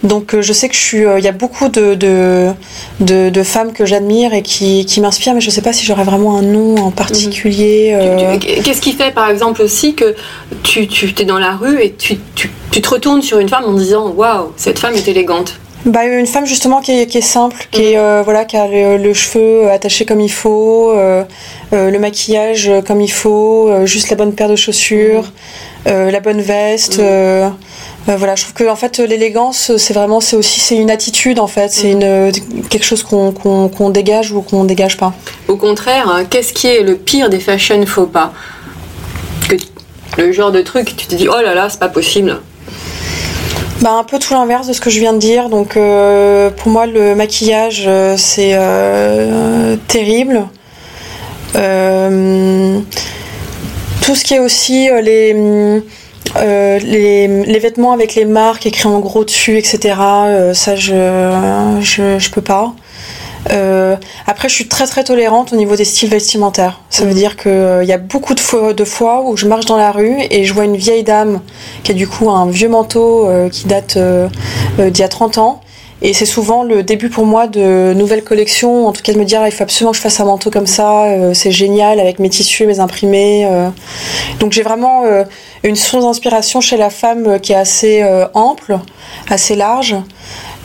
Donc 0.02 0.34
euh, 0.34 0.42
je 0.42 0.52
sais 0.52 0.68
que 0.68 0.74
je 0.74 0.80
suis, 0.80 1.04
euh, 1.04 1.18
il 1.18 1.24
y 1.24 1.28
a 1.28 1.32
beaucoup 1.32 1.68
de, 1.68 1.94
de, 1.94 3.42
femmes 3.42 3.72
que 3.72 3.86
j'admire 3.86 4.34
et 4.34 4.42
qui, 4.42 4.84
qui 4.86 5.00
m'inspirent, 5.00 5.34
mais 5.34 5.40
je 5.40 5.46
ne 5.46 5.52
sais 5.52 5.62
pas 5.62 5.72
si 5.72 5.84
j'aurais 5.84 6.04
vraiment 6.04 6.36
un 6.36 6.42
nom 6.42 6.76
en 6.76 6.90
particulier. 6.90 7.92
Euh. 7.94 8.38
Qu'est-ce 8.38 8.80
qui 8.80 8.92
fait 8.92 9.12
par 9.12 9.30
exemple 9.30 9.62
aussi 9.62 9.94
que 9.94 10.14
tu, 10.62 10.86
tu 10.86 11.14
es 11.18 11.24
dans 11.24 11.38
la 11.38 11.52
rue 11.56 11.80
et 11.82 11.92
tu, 11.92 12.18
tu, 12.34 12.50
tu 12.70 12.80
te 12.80 12.88
retournes 12.88 13.22
sur 13.22 13.38
une 13.38 13.48
femme 13.48 13.64
en 13.64 13.72
disant 13.72 14.10
waouh, 14.10 14.52
cette 14.56 14.78
femme 14.78 14.94
est 14.94 15.08
élégante? 15.08 15.58
Bah, 15.84 16.04
une 16.04 16.26
femme 16.26 16.46
justement 16.46 16.80
qui 16.80 17.00
est, 17.00 17.06
qui 17.06 17.18
est 17.18 17.20
simple, 17.20 17.68
qui, 17.70 17.92
est, 17.92 17.96
mm. 17.96 18.22
voilà, 18.24 18.44
qui 18.44 18.56
a 18.56 18.66
le, 18.66 19.14
cheveu 19.14 19.70
attaché 19.70 20.04
comme 20.04 20.20
il 20.20 20.32
faut, 20.32 20.92
le 21.72 21.98
maquillage 21.98 22.70
comme 22.86 23.00
il 23.00 23.12
faut, 23.12 23.70
juste 23.84 24.10
la 24.10 24.16
bonne 24.16 24.34
paire 24.34 24.48
de 24.48 24.56
chaussures, 24.56 25.32
mm. 25.86 26.08
la 26.10 26.20
bonne 26.20 26.40
veste. 26.40 26.98
Mm. 26.98 27.52
Euh, 28.08 28.16
voilà, 28.16 28.36
je 28.36 28.42
trouve 28.42 28.54
que 28.54 28.70
en 28.70 28.76
fait 28.76 28.98
l'élégance, 28.98 29.76
c'est 29.76 29.92
vraiment, 29.92 30.20
c'est 30.20 30.36
aussi, 30.36 30.60
c'est 30.60 30.76
une 30.76 30.90
attitude 30.90 31.40
en 31.40 31.48
fait, 31.48 31.72
c'est 31.72 31.92
mm. 31.92 32.02
une 32.02 32.32
quelque 32.68 32.84
chose 32.84 33.02
qu'on 33.02 33.90
dégage 33.90 34.32
ou 34.32 34.42
qu'on 34.42 34.64
dégage 34.64 34.96
pas. 34.96 35.12
Au 35.48 35.56
contraire, 35.56 36.08
hein, 36.08 36.24
qu'est-ce 36.24 36.52
qui 36.52 36.68
est 36.68 36.82
le 36.82 36.96
pire 36.96 37.28
des 37.28 37.40
fashion 37.40 37.84
faux 37.84 38.06
pas? 38.06 38.32
Que, 39.48 39.56
Le 40.22 40.32
genre 40.32 40.52
de 40.52 40.62
truc, 40.62 40.94
tu 40.96 41.06
te 41.06 41.16
dis 41.16 41.28
oh 41.28 41.40
là 41.42 41.54
là, 41.54 41.68
c'est 41.68 41.80
pas 41.80 41.88
possible. 41.88 42.40
Bah, 43.82 43.92
un 43.92 44.04
peu 44.04 44.18
tout 44.18 44.32
l'inverse 44.32 44.68
de 44.68 44.72
ce 44.72 44.80
que 44.80 44.88
je 44.88 45.00
viens 45.00 45.12
de 45.12 45.18
dire. 45.18 45.48
Donc 45.48 45.76
euh, 45.76 46.50
pour 46.50 46.70
moi 46.70 46.86
le 46.86 47.16
maquillage 47.16 47.84
euh, 47.88 48.16
c'est 48.16 48.56
terrible. 49.88 50.46
tout 54.02 54.14
ce 54.14 54.24
qui 54.24 54.34
est 54.34 54.38
aussi 54.38 54.88
les 55.02 55.82
euh, 56.36 56.78
les, 56.78 57.58
vêtements 57.58 57.92
avec 57.92 58.14
les 58.14 58.24
marques 58.24 58.66
écrits 58.66 58.88
en 58.88 58.98
gros 58.98 59.24
dessus, 59.24 59.58
etc. 59.58 59.94
Euh, 60.00 60.54
ça, 60.54 60.76
je, 60.76 61.78
je, 61.80 62.18
je, 62.18 62.30
peux 62.30 62.40
pas. 62.40 62.72
Euh, 63.50 63.96
après, 64.26 64.48
je 64.48 64.54
suis 64.54 64.68
très 64.68 64.86
très 64.86 65.04
tolérante 65.04 65.52
au 65.52 65.56
niveau 65.56 65.76
des 65.76 65.84
styles 65.84 66.10
vestimentaires. 66.10 66.80
Ça 66.90 67.04
veut 67.04 67.12
mm. 67.12 67.14
dire 67.14 67.36
qu'il 67.36 67.84
y 67.84 67.92
a 67.92 67.98
beaucoup 67.98 68.34
de 68.34 68.40
fois, 68.40 68.72
de 68.72 68.84
fois 68.84 69.22
où 69.24 69.36
je 69.36 69.46
marche 69.46 69.66
dans 69.66 69.76
la 69.76 69.92
rue 69.92 70.16
et 70.30 70.44
je 70.44 70.52
vois 70.52 70.64
une 70.64 70.76
vieille 70.76 71.04
dame 71.04 71.40
qui 71.84 71.92
a 71.92 71.94
du 71.94 72.08
coup 72.08 72.30
un 72.30 72.48
vieux 72.48 72.68
manteau 72.68 73.28
qui 73.52 73.66
date 73.66 73.96
d'il 74.78 74.98
y 74.98 75.02
a 75.02 75.08
30 75.08 75.38
ans 75.38 75.60
et 76.02 76.12
c'est 76.12 76.26
souvent 76.26 76.62
le 76.62 76.82
début 76.82 77.08
pour 77.08 77.24
moi 77.24 77.46
de 77.46 77.94
nouvelles 77.94 78.22
collections, 78.22 78.86
en 78.86 78.92
tout 78.92 79.00
cas 79.02 79.14
de 79.14 79.18
me 79.18 79.24
dire 79.24 79.46
il 79.46 79.52
faut 79.52 79.62
absolument 79.62 79.92
que 79.92 79.96
je 79.96 80.02
fasse 80.02 80.20
un 80.20 80.26
manteau 80.26 80.50
comme 80.50 80.66
ça, 80.66 81.04
euh, 81.04 81.32
c'est 81.32 81.50
génial 81.50 82.00
avec 82.00 82.18
mes 82.18 82.28
tissus, 82.28 82.66
mes 82.66 82.80
imprimés. 82.80 83.46
Euh. 83.46 83.70
Donc 84.38 84.52
j'ai 84.52 84.62
vraiment 84.62 85.04
euh, 85.04 85.24
une 85.62 85.74
source 85.76 86.04
d'inspiration 86.04 86.60
chez 86.60 86.76
la 86.76 86.90
femme 86.90 87.40
qui 87.40 87.52
est 87.52 87.56
assez 87.56 88.04
ample, 88.34 88.78
assez 89.30 89.56
large. 89.56 89.96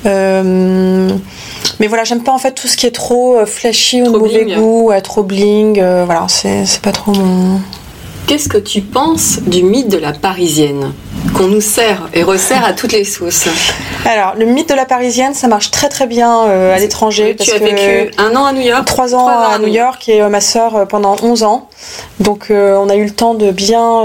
mais 0.03 1.87
voilà, 1.87 2.03
j'aime 2.03 2.23
pas 2.23 2.33
en 2.33 2.37
fait 2.37 2.51
tout 2.51 2.67
ce 2.67 2.75
qui 2.75 2.85
est 2.85 2.91
trop 2.91 3.45
flashy 3.45 4.01
ou 4.01 4.11
de 4.11 4.17
mauvais 4.17 4.45
goût, 4.45 4.91
trop 5.01 5.23
bling. 5.23 5.81
voilà, 6.05 6.27
c'est 6.27 6.81
pas 6.81 6.91
trop 6.91 7.13
mon. 7.13 7.61
Qu'est-ce 8.27 8.47
que 8.47 8.57
tu 8.57 8.81
penses 8.81 9.39
du 9.41 9.63
mythe 9.63 9.89
de 9.89 9.97
la 9.97 10.13
parisienne 10.13 10.93
qu'on 11.36 11.47
nous 11.47 11.62
sert 11.62 12.10
et 12.13 12.23
resserre 12.23 12.63
à 12.65 12.73
toutes 12.73 12.93
les 12.93 13.03
sauces 13.03 13.47
Alors, 14.05 14.36
le 14.38 14.45
mythe 14.45 14.69
de 14.69 14.73
la 14.73 14.86
parisienne, 14.86 15.34
ça 15.34 15.47
marche 15.47 15.71
très 15.71 15.89
très 15.89 16.07
bien 16.07 16.45
euh, 16.45 16.75
à 16.75 16.79
l'étranger. 16.79 17.36
Tu 17.39 17.51
as 17.51 17.57
vécu 17.57 18.12
un 18.17 18.36
an 18.36 18.45
à 18.45 18.53
New 18.53 18.62
York 18.62 18.86
Trois 18.86 19.15
ans, 19.15 19.27
à, 19.27 19.60
New 19.60 19.67
York 19.67 20.07
et 20.10 20.21
euh, 20.21 20.29
ma 20.29 20.41
soeur 20.41 20.75
euh, 20.75 20.86
pendant 20.86 21.15
11 21.21 21.43
ans. 21.43 21.69
Donc, 22.19 22.47
on 22.51 22.89
a 22.89 22.95
eu 22.95 23.05
le 23.05 23.12
temps 23.12 23.34
de 23.34 23.51
bien 23.51 24.03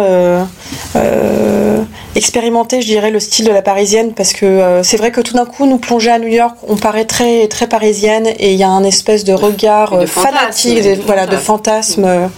expérimenter, 2.17 2.81
je 2.81 2.87
dirais, 2.87 3.11
le 3.11 3.21
style 3.21 3.47
de 3.47 3.53
la 3.53 3.63
parisienne 3.63 4.13
parce 4.15 4.33
que 4.33 4.81
c'est 4.83 4.97
vrai 4.97 5.11
que 5.11 5.21
tout 5.21 5.35
d'un 5.35 5.45
coup, 5.45 5.67
nous 5.67 5.79
plonger 5.79 6.11
à 6.11 6.19
New 6.19 6.29
York, 6.29 6.57
on 6.69 6.77
paraît 6.77 7.05
très 7.05 7.47
très 7.49 7.67
parisienne 7.67 8.27
et 8.39 8.53
il 8.53 8.59
y 8.59 8.63
a 8.63 8.69
un 8.69 8.85
espèce 8.85 9.25
de 9.25 9.33
regard 9.33 10.07
fanatique, 10.07 10.83
voilà, 11.07 11.27
de 11.27 11.37
fantasme 11.37 12.31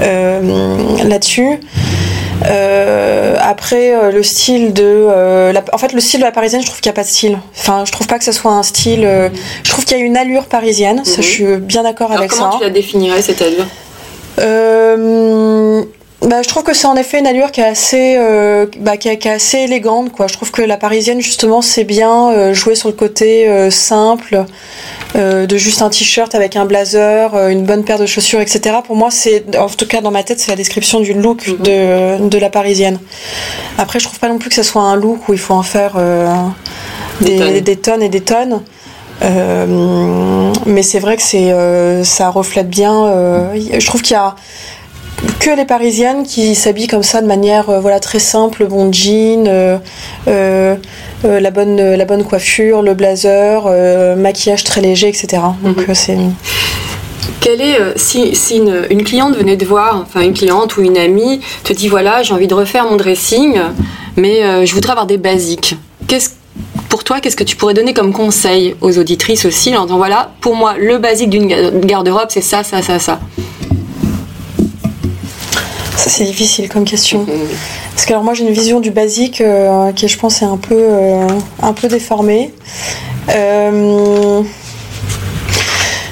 là-dessus. 0.00 1.60
Euh, 2.46 3.36
après, 3.40 3.94
euh, 3.94 4.10
le 4.10 4.22
style 4.22 4.72
de. 4.72 4.82
Euh, 4.84 5.52
la, 5.52 5.62
en 5.72 5.78
fait, 5.78 5.92
le 5.92 6.00
style 6.00 6.20
de 6.20 6.24
la 6.24 6.32
parisienne, 6.32 6.60
je 6.62 6.66
trouve 6.66 6.80
qu'il 6.80 6.90
n'y 6.90 6.94
a 6.94 6.96
pas 6.96 7.04
de 7.04 7.08
style. 7.08 7.38
Enfin, 7.56 7.84
je 7.86 7.92
trouve 7.92 8.06
pas 8.06 8.18
que 8.18 8.24
ce 8.24 8.32
soit 8.32 8.52
un 8.52 8.62
style. 8.62 9.08
je 9.62 9.70
trouve 9.70 9.84
qu'il 9.84 9.96
y 9.96 10.00
a 10.00 10.04
une 10.04 10.16
allure 10.16 10.46
parisienne. 10.46 11.04
Ça, 11.04 11.20
je 11.20 11.26
mhm. 11.26 11.32
suis 11.32 11.56
bien 11.58 11.82
d'accord 11.82 12.12
avec 12.12 12.32
ça. 12.32 12.38
Comment 12.38 12.58
tu 12.58 12.64
la 12.64 12.70
définirais, 12.70 13.22
cette 13.22 13.42
allure? 13.42 13.66
Bah, 16.22 16.40
je 16.42 16.48
trouve 16.48 16.62
que 16.62 16.72
c'est 16.74 16.86
en 16.86 16.94
effet 16.96 17.18
une 17.18 17.26
allure 17.26 17.50
qui 17.50 17.60
est 17.60 17.64
assez, 17.66 18.16
euh, 18.18 18.66
bah, 18.78 18.96
qui, 18.96 19.08
est, 19.08 19.18
qui 19.18 19.28
est 19.28 19.32
assez 19.32 19.58
élégante. 19.58 20.12
Quoi. 20.12 20.26
Je 20.28 20.34
trouve 20.34 20.50
que 20.50 20.62
la 20.62 20.76
parisienne, 20.76 21.20
justement, 21.20 21.62
c'est 21.62 21.84
bien 21.84 22.30
euh, 22.30 22.54
jouer 22.54 22.74
sur 22.74 22.88
le 22.88 22.94
côté 22.94 23.48
euh, 23.48 23.70
simple, 23.70 24.44
euh, 25.16 25.46
de 25.46 25.56
juste 25.56 25.82
un 25.82 25.88
t-shirt 25.90 26.34
avec 26.34 26.54
un 26.56 26.64
blazer, 26.64 27.34
euh, 27.34 27.48
une 27.48 27.64
bonne 27.64 27.84
paire 27.84 27.98
de 27.98 28.06
chaussures, 28.06 28.40
etc. 28.40 28.76
Pour 28.84 28.96
moi, 28.96 29.10
c'est, 29.10 29.56
en 29.56 29.68
tout 29.68 29.86
cas 29.86 30.00
dans 30.00 30.10
ma 30.12 30.22
tête, 30.22 30.38
c'est 30.40 30.50
la 30.50 30.56
description 30.56 31.00
du 31.00 31.12
look 31.12 31.46
Mhm. 31.48 31.56
de, 31.58 32.28
de 32.28 32.38
la 32.38 32.50
parisienne. 32.50 32.98
Après, 33.78 33.98
je 33.98 34.04
trouve 34.06 34.18
pas 34.20 34.28
non 34.28 34.38
plus 34.38 34.48
que 34.48 34.54
ce 34.56 34.62
soit 34.62 34.82
un 34.82 34.96
look 34.96 35.28
où 35.28 35.32
il 35.32 35.38
faut 35.40 35.54
en 35.54 35.62
faire 35.62 35.94
euh, 35.96 36.26
Des 37.20 37.30
des, 37.30 37.38
tonnes. 37.38 37.60
des 37.60 37.76
tonnes 37.76 38.02
et 38.02 38.08
des 38.08 38.20
tonnes. 38.20 38.60
Euh, 39.22 40.52
mais 40.66 40.82
c'est 40.82 40.98
vrai 40.98 41.16
que 41.16 41.22
c'est, 41.22 41.52
euh, 41.52 42.02
ça 42.04 42.28
reflète 42.28 42.68
bien. 42.68 43.06
euh, 43.06 43.46
je 43.78 43.86
trouve 43.86 44.02
qu'il 44.02 44.14
y 44.14 44.18
a 44.18 44.34
que 45.40 45.50
les 45.56 45.64
parisiennes 45.64 46.24
qui 46.24 46.54
s'habillent 46.54 46.86
comme 46.86 47.02
ça 47.02 47.20
de 47.20 47.26
manière 47.26 47.68
euh, 47.70 47.80
voilà 47.80 48.00
très 48.00 48.18
simple, 48.18 48.66
bon 48.66 48.92
jean, 48.92 49.46
euh, 49.48 49.76
euh, 50.28 50.76
la 51.24 51.50
bonne 51.50 51.94
la 51.94 52.04
bonne 52.04 52.24
coiffure, 52.24 52.82
le 52.82 52.94
blazer, 52.94 53.64
maquillage 54.16 54.64
très 54.64 54.80
léger, 54.80 55.08
etc. 55.08 55.42
Donc 55.62 55.76
Mhm. 55.88 55.94
c'est 55.94 56.18
Quelle 57.40 57.60
est, 57.60 57.80
euh, 57.80 57.92
si, 57.96 58.34
si 58.36 58.56
une, 58.58 58.86
une 58.90 59.04
cliente 59.04 59.36
venait 59.36 59.56
te 59.56 59.64
voir, 59.64 60.00
enfin 60.02 60.20
une 60.22 60.32
cliente 60.34 60.76
ou 60.76 60.82
une 60.82 60.96
amie, 60.98 61.40
te 61.64 61.72
dit 61.72 61.88
voilà, 61.88 62.22
j'ai 62.22 62.34
envie 62.34 62.46
de 62.48 62.54
refaire 62.54 62.84
mon 62.84 62.96
dressing, 62.96 63.58
mais 64.16 64.42
euh, 64.44 64.64
je 64.64 64.74
voudrais 64.74 64.92
avoir 64.92 65.06
des 65.06 65.16
basiques. 65.18 65.76
Qu'est-ce, 66.08 66.30
pour 66.88 67.02
toi, 67.04 67.20
qu'est-ce 67.20 67.36
que 67.36 67.44
tu 67.44 67.56
pourrais 67.56 67.74
donner 67.74 67.94
comme 67.94 68.12
conseil 68.12 68.74
aux 68.80 68.96
auditrices 68.98 69.44
aussi 69.44 69.76
en 69.76 69.84
disant 69.86 69.96
voilà, 69.96 70.30
pour 70.40 70.54
moi, 70.54 70.74
le 70.78 70.98
basique 70.98 71.30
d'une 71.30 71.46
ga- 71.48 71.70
garde-robe, 71.72 72.26
c'est 72.28 72.42
ça, 72.42 72.62
ça, 72.64 72.82
ça, 72.82 72.98
ça? 72.98 73.18
Ça 76.02 76.10
c'est 76.10 76.24
difficile 76.24 76.68
comme 76.68 76.84
question. 76.84 77.24
Parce 77.94 78.06
que 78.06 78.12
alors 78.12 78.24
moi 78.24 78.34
j'ai 78.34 78.42
une 78.42 78.52
vision 78.52 78.80
du 78.80 78.90
basique 78.90 79.40
euh, 79.40 79.92
qui 79.92 80.08
je 80.08 80.18
pense 80.18 80.42
est 80.42 80.46
un 80.46 80.56
peu 80.56 80.74
euh, 80.76 81.28
un 81.62 81.72
peu 81.72 81.86
déformée. 81.86 82.52
Euh, 83.30 84.42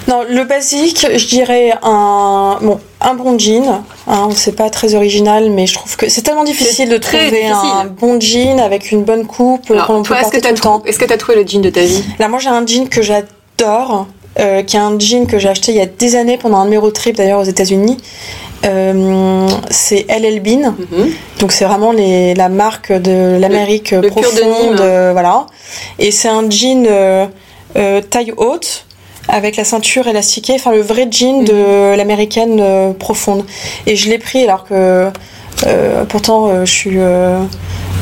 Non, 0.06 0.22
le 0.28 0.44
basique, 0.44 1.06
je 1.16 1.26
dirais 1.26 1.72
un 1.82 2.58
bon 2.62 2.78
un 3.00 3.14
bon 3.14 3.36
jean. 3.36 3.82
Hein, 4.06 4.28
c'est 4.34 4.54
pas 4.54 4.70
très 4.70 4.94
original, 4.94 5.50
mais 5.50 5.66
je 5.66 5.74
trouve 5.74 5.96
que 5.96 6.08
c'est 6.08 6.22
tellement 6.22 6.44
difficile 6.44 6.88
de 6.88 6.98
trouver 6.98 7.46
un 7.46 7.86
bon 7.86 8.20
jean 8.20 8.60
avec 8.60 8.92
une 8.92 9.02
bonne 9.02 9.26
coupe 9.26 9.72
qu'on 9.86 10.02
peut 10.02 10.14
est-ce 10.14 10.30
que 10.30 10.38
tu 10.38 11.12
as, 11.12 11.16
trouvé 11.16 11.42
le 11.42 11.46
jean 11.46 11.62
de 11.62 11.70
ta 11.70 11.82
vie? 11.82 12.04
Là, 12.20 12.28
moi, 12.28 12.38
j'ai 12.38 12.48
un 12.48 12.64
jean 12.64 12.88
que 12.88 13.02
j'adore, 13.02 14.06
euh, 14.38 14.62
qui 14.62 14.76
est 14.76 14.80
un 14.80 14.96
jean 14.98 15.26
que 15.26 15.38
j'ai 15.38 15.48
acheté 15.48 15.72
il 15.72 15.78
y 15.78 15.80
a 15.80 15.86
des 15.86 16.14
années 16.16 16.38
pendant 16.38 16.58
un 16.58 16.64
numéro 16.64 16.90
trip 16.90 17.16
d'ailleurs 17.16 17.40
aux 17.40 17.44
États-Unis. 17.44 17.96
Euh, 18.64 19.48
c'est 19.70 20.04
LL 20.08 20.40
Bean, 20.40 20.74
Mhm. 20.78 21.10
donc 21.40 21.50
c'est 21.52 21.64
vraiment 21.64 21.92
les, 21.92 22.34
la 22.34 22.48
marque 22.50 22.92
de 22.92 23.38
l'Amérique 23.40 23.94
profonde, 24.08 24.80
euh, 24.80 25.10
voilà. 25.12 25.46
Et 25.98 26.10
c'est 26.10 26.28
un 26.28 26.48
jean 26.50 26.86
euh, 26.86 28.00
taille 28.02 28.32
haute 28.36 28.84
avec 29.28 29.56
la 29.56 29.64
ceinture 29.64 30.08
élastiquée, 30.08 30.54
enfin 30.56 30.72
le 30.72 30.82
vrai 30.82 31.08
jean 31.10 31.42
de 31.44 31.96
l'américaine 31.96 32.58
euh, 32.60 32.92
profonde. 32.92 33.44
Et 33.86 33.96
je 33.96 34.10
l'ai 34.10 34.18
pris 34.18 34.44
alors 34.44 34.64
que 34.64 35.08
pourtant 36.08 36.64
je 36.64 36.70
suis 36.70 36.98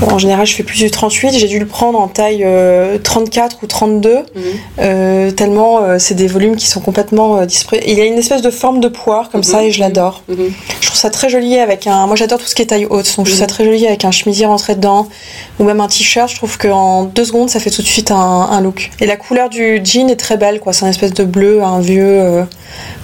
euh, 0.02 0.06
en 0.06 0.18
général 0.18 0.46
je 0.46 0.54
fais 0.54 0.62
plus 0.62 0.78
du 0.78 0.90
38, 0.90 1.32
j'ai 1.32 1.48
dû 1.48 1.58
le 1.58 1.66
prendre 1.66 1.98
en 1.98 2.08
taille 2.08 2.42
euh, 2.44 2.98
34 2.98 3.58
ou 3.62 3.66
32 3.66 4.16
Mhm. 4.34 4.42
euh, 4.80 5.30
tellement 5.30 5.82
euh, 5.82 5.96
c'est 5.98 6.14
des 6.14 6.26
volumes 6.26 6.56
qui 6.56 6.66
sont 6.66 6.80
complètement 6.80 7.38
euh, 7.38 7.46
disparus. 7.46 7.82
Il 7.86 7.98
y 7.98 8.00
a 8.00 8.04
une 8.04 8.18
espèce 8.18 8.42
de 8.42 8.50
forme 8.50 8.80
de 8.80 8.88
poire 8.88 9.30
comme 9.30 9.42
ça 9.42 9.58
Mhm. 9.58 9.64
et 9.66 9.72
je 9.72 9.80
l'adore. 9.80 10.22
Mhm. 10.28 10.50
Je 10.80 10.86
trouve 10.86 10.98
ça 10.98 11.10
très 11.10 11.28
joli 11.28 11.58
avec 11.58 11.86
un. 11.86 12.06
Moi 12.06 12.16
j'adore 12.16 12.38
tout 12.38 12.46
ce 12.46 12.54
qui 12.54 12.62
est 12.62 12.66
taille 12.66 12.86
haute, 12.86 13.14
donc 13.16 13.26
je 13.26 13.32
trouve 13.32 13.40
ça 13.40 13.46
très 13.46 13.64
joli 13.64 13.86
avec 13.86 14.04
un 14.04 14.10
chemisier 14.10 14.46
rentré 14.46 14.74
dedans 14.74 15.08
ou 15.58 15.64
même 15.64 15.80
un 15.80 15.88
t-shirt. 15.88 16.30
Je 16.30 16.36
trouve 16.36 16.58
qu'en 16.58 17.04
deux 17.04 17.24
secondes 17.24 17.50
ça 17.50 17.60
fait 17.60 17.70
tout 17.70 17.82
de 17.82 17.86
suite 17.86 18.10
un, 18.10 18.16
un 18.16 18.60
look. 18.60 18.90
Et 19.00 19.06
la 19.06 19.16
couleur 19.16 19.48
du 19.48 19.80
jean 19.84 20.08
est 20.10 20.16
très 20.16 20.36
belle, 20.36 20.60
quoi. 20.60 20.72
C'est 20.72 20.84
un 20.84 20.88
espèce 20.90 21.12
de 21.14 21.24
bleu, 21.24 21.62
un 21.62 21.80
vieux. 21.80 22.04
euh, 22.20 22.42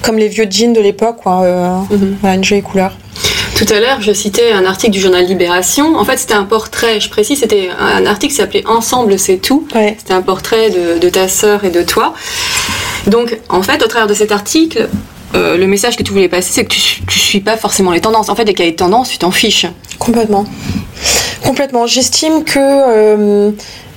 comme 0.03 0.19
les 0.19 0.29
vieux 0.29 0.47
jeans 0.51 0.73
de 0.75 0.81
l'époque, 0.81 1.17
quoi. 1.23 1.43
euh, 1.43 1.79
voilà, 2.21 2.37
une 2.37 2.45
jolie 2.45 2.63
couleur. 2.63 2.97
Tout 3.57 3.67
à 3.73 3.79
l'heure, 3.81 4.01
je 4.01 4.13
citais 4.13 4.53
un 4.53 4.65
article 4.67 4.93
du 4.93 5.01
journal 5.01 5.25
Libération. 5.25 5.97
En 5.97 6.05
fait, 6.05 6.17
c'était 6.19 6.35
un 6.35 6.45
portrait, 6.45 6.99
je 7.01 7.09
précise, 7.09 7.39
c'était 7.41 7.69
un 7.79 8.05
article 8.05 8.33
qui 8.33 8.37
s'appelait 8.37 8.65
Ensemble, 8.67 9.19
c'est 9.19 9.37
tout. 9.37 9.67
Ouais. 9.75 9.95
C'était 9.99 10.13
un 10.13 10.23
portrait 10.23 10.71
de, 10.71 10.99
de 10.99 11.09
ta 11.09 11.29
sœur 11.29 11.65
et 11.65 11.71
de 11.71 11.83
toi. 11.83 12.15
Donc, 13.07 13.39
en 13.49 13.63
fait, 13.63 13.83
au 13.83 13.87
travers 13.87 14.09
de 14.09 14.15
cet 14.15 14.33
article, 14.33 14.89
euh, 15.37 15.57
le 15.57 15.67
message 15.69 15.97
que 15.97 16.03
tu 16.03 16.13
voulais 16.13 16.29
passer, 16.29 16.51
c'est 16.53 16.65
que 16.65 16.75
tu, 16.75 16.81
tu 17.07 17.19
suis 17.19 17.41
pas 17.41 17.57
forcément 17.57 17.93
les 17.93 18.01
tendances. 18.01 18.29
En 18.29 18.35
fait, 18.35 18.45
dès 18.45 18.55
qu'il 18.55 18.65
y 18.65 18.69
a 18.69 18.71
des 18.71 18.77
tendances, 18.77 19.09
tu 19.11 19.19
t'en 19.19 19.31
fiches. 19.31 19.67
Complètement. 20.01 20.45
Complètement. 21.45 21.87
J'estime 21.87 22.45
que. 22.45 22.59
euh, 22.59 23.51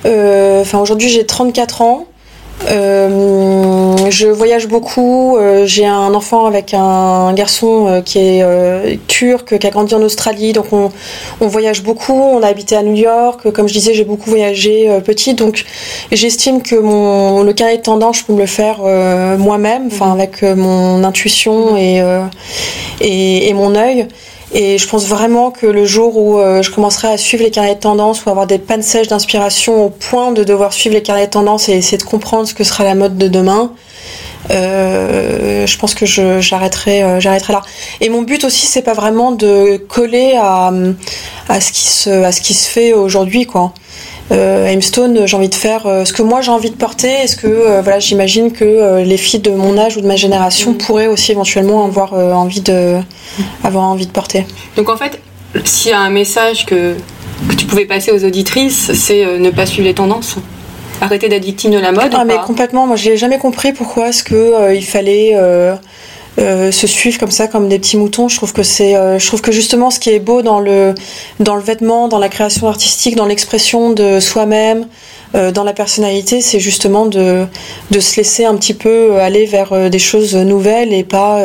euh, 0.06 0.60
Enfin, 0.60 0.78
aujourd'hui, 0.78 1.08
j'ai 1.08 1.26
34 1.26 1.82
ans. 1.82 2.06
Euh, 4.08 4.10
je 4.10 4.28
voyage 4.28 4.68
beaucoup. 4.68 5.36
euh, 5.36 5.66
j'ai 5.66 5.86
un 5.86 6.14
enfant 6.14 6.46
avec 6.46 6.74
un 6.74 7.32
garçon 7.34 7.86
euh, 7.86 8.00
qui 8.00 8.18
est 8.18 8.42
euh, 8.42 8.96
turc, 9.06 9.58
qui 9.58 9.66
a 9.66 9.70
grandi 9.70 9.94
en 9.94 10.02
Australie. 10.02 10.52
Donc, 10.52 10.72
on, 10.72 10.90
on 11.40 11.46
voyage 11.46 11.82
beaucoup. 11.82 12.12
On 12.14 12.42
a 12.42 12.46
habité 12.48 12.76
à 12.76 12.82
New 12.82 12.94
York. 12.94 13.50
Comme 13.52 13.68
je 13.68 13.74
disais, 13.74 13.94
j'ai 13.94 14.04
beaucoup 14.04 14.30
voyagé 14.30 14.88
petite. 15.04 15.38
Donc, 15.38 15.64
j'estime 16.12 16.62
que 16.62 16.76
mon, 16.76 17.42
le 17.42 17.52
carnet 17.52 17.78
de 17.78 17.82
tendance, 17.82 18.18
je 18.18 18.24
peux 18.24 18.32
me 18.32 18.40
le 18.40 18.46
faire 18.46 18.78
moi-même, 19.38 19.88
enfin, 19.88 20.12
avec 20.12 20.42
euh, 20.42 20.54
mon 20.54 21.04
intuition 21.04 21.76
et, 21.76 22.00
euh, 22.00 22.24
et, 23.00 23.48
et 23.48 23.54
mon 23.54 23.74
œil. 23.74 24.08
Et 24.54 24.78
je 24.78 24.88
pense 24.88 25.06
vraiment 25.06 25.50
que 25.50 25.66
le 25.66 25.84
jour 25.84 26.16
où 26.16 26.38
je 26.38 26.70
commencerai 26.70 27.08
à 27.08 27.18
suivre 27.18 27.44
les 27.44 27.50
carnets 27.50 27.74
de 27.74 27.80
tendance 27.80 28.24
ou 28.24 28.30
avoir 28.30 28.46
des 28.46 28.56
pannes 28.58 28.82
sèches 28.82 29.08
d'inspiration 29.08 29.84
au 29.84 29.90
point 29.90 30.32
de 30.32 30.42
devoir 30.42 30.72
suivre 30.72 30.94
les 30.94 31.02
carnets 31.02 31.26
de 31.26 31.30
tendance 31.30 31.68
et 31.68 31.72
essayer 31.72 31.98
de 31.98 32.02
comprendre 32.02 32.48
ce 32.48 32.54
que 32.54 32.64
sera 32.64 32.82
la 32.82 32.94
mode 32.94 33.18
de 33.18 33.28
demain, 33.28 33.72
euh, 34.50 35.66
je 35.66 35.78
pense 35.78 35.94
que 35.94 36.04
euh, 36.20 36.40
j'arrêterai 36.40 37.02
là. 37.52 37.62
Et 38.00 38.08
mon 38.08 38.22
but 38.22 38.44
aussi, 38.44 38.66
c'est 38.66 38.82
pas 38.82 38.94
vraiment 38.94 39.32
de 39.32 39.76
coller 39.76 40.34
à, 40.36 40.72
à, 41.48 41.60
ce, 41.60 41.72
qui 41.72 41.88
se, 41.88 42.10
à 42.10 42.32
ce 42.32 42.40
qui 42.40 42.54
se 42.54 42.68
fait 42.68 42.92
aujourd'hui, 42.92 43.46
quoi. 43.46 43.72
Euh, 44.30 44.78
j'ai 45.24 45.36
envie 45.36 45.48
de 45.48 45.54
faire 45.54 45.86
euh, 45.86 46.04
ce 46.04 46.12
que 46.12 46.20
moi 46.20 46.42
j'ai 46.42 46.50
envie 46.50 46.68
de 46.68 46.76
porter. 46.76 47.08
Est-ce 47.08 47.36
que 47.36 47.80
voilà, 47.80 47.98
j'imagine 47.98 48.52
que 48.52 49.02
les 49.02 49.16
filles 49.16 49.40
de 49.40 49.50
mon 49.50 49.78
âge 49.78 49.96
ou 49.96 50.00
de 50.02 50.06
ma 50.06 50.16
génération 50.16 50.74
pourraient 50.74 51.06
aussi 51.06 51.32
éventuellement 51.32 51.84
avoir 51.84 52.12
envie 52.12 52.60
de 52.60 52.98
avoir 53.64 53.84
envie 53.84 54.06
de 54.06 54.12
porter. 54.12 54.46
Donc, 54.76 54.90
en 54.90 54.96
fait, 54.96 55.20
s'il 55.64 55.92
y 55.92 55.94
a 55.94 56.00
un 56.00 56.10
message 56.10 56.66
que, 56.66 56.94
tu 57.56 57.66
pouvais 57.66 57.86
passer 57.86 58.10
aux 58.10 58.24
auditrices, 58.24 58.92
c'est 58.94 59.24
ne 59.38 59.50
pas 59.50 59.64
suivre 59.64 59.86
les 59.86 59.94
tendances. 59.94 60.36
Arrêter 61.00 61.28
d'être 61.28 61.44
victime 61.44 61.70
de 61.70 61.78
la 61.78 61.92
mode. 61.92 62.10
Ah 62.12 62.22
ou 62.22 62.26
mais 62.26 62.34
pas 62.34 62.44
complètement. 62.44 62.86
Moi, 62.86 62.96
j'ai 62.96 63.16
jamais 63.16 63.38
compris 63.38 63.72
pourquoi 63.72 64.08
est-ce 64.08 64.22
que 64.24 64.34
euh, 64.34 64.74
il 64.74 64.84
fallait 64.84 65.32
euh, 65.34 65.74
euh, 66.38 66.70
se 66.70 66.86
suivre 66.86 67.18
comme 67.18 67.30
ça, 67.32 67.48
comme 67.48 67.68
des 67.68 67.78
petits 67.78 67.96
moutons. 67.96 68.28
Je 68.28 68.36
trouve 68.36 68.52
que 68.52 68.62
c'est, 68.62 68.94
euh, 68.94 69.18
je 69.18 69.26
trouve 69.26 69.40
que 69.40 69.50
justement, 69.50 69.90
ce 69.90 69.98
qui 69.98 70.10
est 70.10 70.20
beau 70.20 70.42
dans 70.42 70.60
le 70.60 70.94
dans 71.40 71.56
le 71.56 71.62
vêtement, 71.62 72.06
dans 72.06 72.18
la 72.18 72.28
création 72.28 72.68
artistique, 72.68 73.16
dans 73.16 73.26
l'expression 73.26 73.90
de 73.90 74.20
soi-même, 74.20 74.86
euh, 75.34 75.50
dans 75.50 75.64
la 75.64 75.72
personnalité, 75.72 76.40
c'est 76.40 76.60
justement 76.60 77.06
de 77.06 77.44
de 77.90 78.00
se 78.00 78.16
laisser 78.16 78.44
un 78.44 78.54
petit 78.54 78.74
peu 78.74 79.16
aller 79.16 79.46
vers 79.46 79.90
des 79.90 79.98
choses 79.98 80.36
nouvelles 80.36 80.92
et 80.92 81.02
pas 81.02 81.42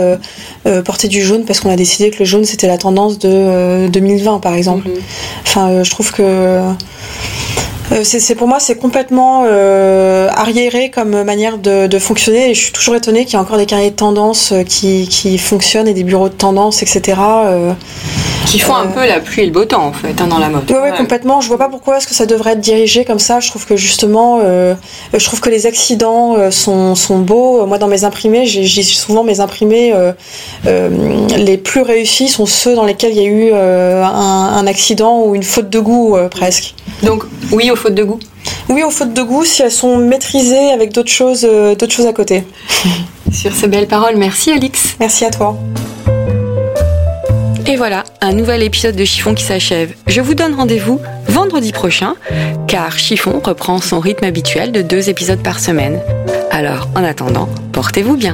porter 0.86 1.08
du 1.08 1.24
jaune 1.24 1.46
parce 1.46 1.60
qu'on 1.60 1.72
a 1.72 1.76
décidé 1.76 2.12
que 2.12 2.20
le 2.20 2.26
jaune 2.26 2.46
c'était 2.46 2.68
la 2.68 2.78
tendance 2.78 3.18
de 3.18 3.30
euh, 3.32 3.88
2020 3.88 4.40
par 4.40 4.54
exemple. 4.54 4.88
Mhm. 4.90 4.96
Enfin, 5.44 5.84
je 5.84 5.90
trouve 5.90 6.12
que 6.12 6.60
c'est 8.04 8.20
c'est- 8.20 8.36
pour 8.36 8.48
moi 8.48 8.60
c'est 8.60 8.76
complètement 8.78 9.44
euh, 9.46 10.28
arriéré 10.32 10.90
comme 10.90 11.24
manière 11.24 11.58
de, 11.58 12.00
fonctionner 12.00 12.50
et 12.50 12.54
je 12.54 12.62
suis 12.62 12.72
toujours 12.72 12.96
étonnée 12.96 13.26
qu'il 13.26 13.34
y 13.34 13.38
ait 13.38 13.44
encore 13.44 13.58
des 13.58 13.66
carnets 13.66 13.92
de 13.92 13.96
tendance 13.96 14.52
euh, 14.52 14.64
qui, 14.64 15.38
fonctionnent 15.38 15.88
et 15.88 15.94
des 15.94 16.04
bureaux 16.04 16.30
de 16.30 16.34
tendance 16.34 16.82
etc. 16.82 17.18
Euh, 17.20 17.74
Qui 18.54 18.60
font 18.60 18.76
un 18.76 18.86
Euh, 18.86 18.94
peu 18.94 19.08
la 19.08 19.20
pluie 19.20 19.42
et 19.42 19.46
le 19.48 19.52
beau 19.52 19.66
temps, 19.66 19.84
en 19.88 19.94
fait, 19.94 20.22
hein, 20.22 20.28
dans 20.28 20.38
la 20.38 20.48
mode. 20.48 20.70
Ouais, 20.70 20.78
ouais, 20.78 20.92
complètement. 20.96 21.42
Je 21.42 21.48
vois 21.48 21.58
pas 21.58 21.70
pourquoi 21.70 21.98
est-ce 21.98 22.06
que 22.06 22.14
ça 22.14 22.28
devrait 22.28 22.52
être 22.52 22.60
dirigé 22.60 23.04
comme 23.04 23.18
ça. 23.18 23.40
Je 23.40 23.50
trouve 23.50 23.66
que 23.66 23.76
justement, 23.76 24.42
euh, 24.44 24.76
je 25.12 25.26
trouve 25.26 25.42
que 25.42 25.50
les 25.50 25.66
accidents 25.66 26.36
euh, 26.38 26.52
sont, 26.52 26.94
sont 26.94 27.18
beaux. 27.18 27.66
Moi, 27.66 27.80
dans 27.80 27.88
mes 27.88 28.04
imprimés, 28.04 28.46
j'ai 28.46 28.84
souvent 28.84 29.24
mes 29.24 29.40
imprimés 29.40 29.92
euh, 29.96 30.90
les 31.36 31.58
plus 31.58 31.82
réussis 31.82 32.28
sont 32.28 32.46
ceux 32.46 32.76
dans 32.76 32.86
lesquels 32.86 33.14
il 33.14 33.22
y 33.24 33.26
a 33.26 33.30
eu 33.30 33.54
un, 33.54 34.04
un 34.60 34.68
accident 34.68 35.24
ou 35.24 35.34
une 35.34 35.42
faute 35.42 35.72
de 35.72 35.80
goût 35.80 36.16
presque. 36.30 36.76
Donc, 37.02 37.24
oui 37.52 37.72
aux 37.72 37.76
fautes 37.76 37.96
de 37.96 38.04
goût. 38.04 38.20
Oui, 38.70 38.84
aux 38.84 38.92
fautes 38.92 39.14
de 39.14 39.24
goût 39.24 39.46
si 39.46 39.64
elles 39.64 39.72
sont 39.72 39.98
maîtrisées 39.98 40.70
avec 40.72 40.94
d'autres 40.94 41.12
choses, 41.12 41.42
d'autres 41.42 41.92
choses 41.92 42.06
à 42.06 42.14
côté. 42.14 42.44
Sur 43.32 43.52
ces 43.52 43.68
belles 43.68 43.88
paroles, 43.88 44.16
merci 44.18 44.52
Alix. 44.52 44.96
Merci 45.00 45.26
à 45.26 45.32
toi. 45.32 45.58
Et 47.66 47.78
voilà, 47.78 48.04
un 48.20 48.34
nouvel 48.34 48.62
épisode 48.62 48.96
de 48.96 49.06
Chiffon 49.06 49.34
qui 49.34 49.44
s'achève. 49.44 49.94
Je 50.08 50.20
vous 50.20 50.36
donne 50.36 50.54
rendez-vous 50.54 51.00
vendredi 51.28 51.72
prochain, 51.72 52.16
car 52.68 53.00
Chiffon 53.00 53.40
reprend 53.44 53.80
son 53.80 54.02
rythme 54.02 54.26
habituel 54.26 54.74
de 54.74 54.82
deux 54.82 55.10
épisodes 55.10 55.42
par 55.42 55.60
semaine. 55.60 56.02
Alors, 56.52 56.90
en 56.96 57.04
attendant, 57.04 57.48
portez-vous 57.72 58.18
bien. 58.18 58.34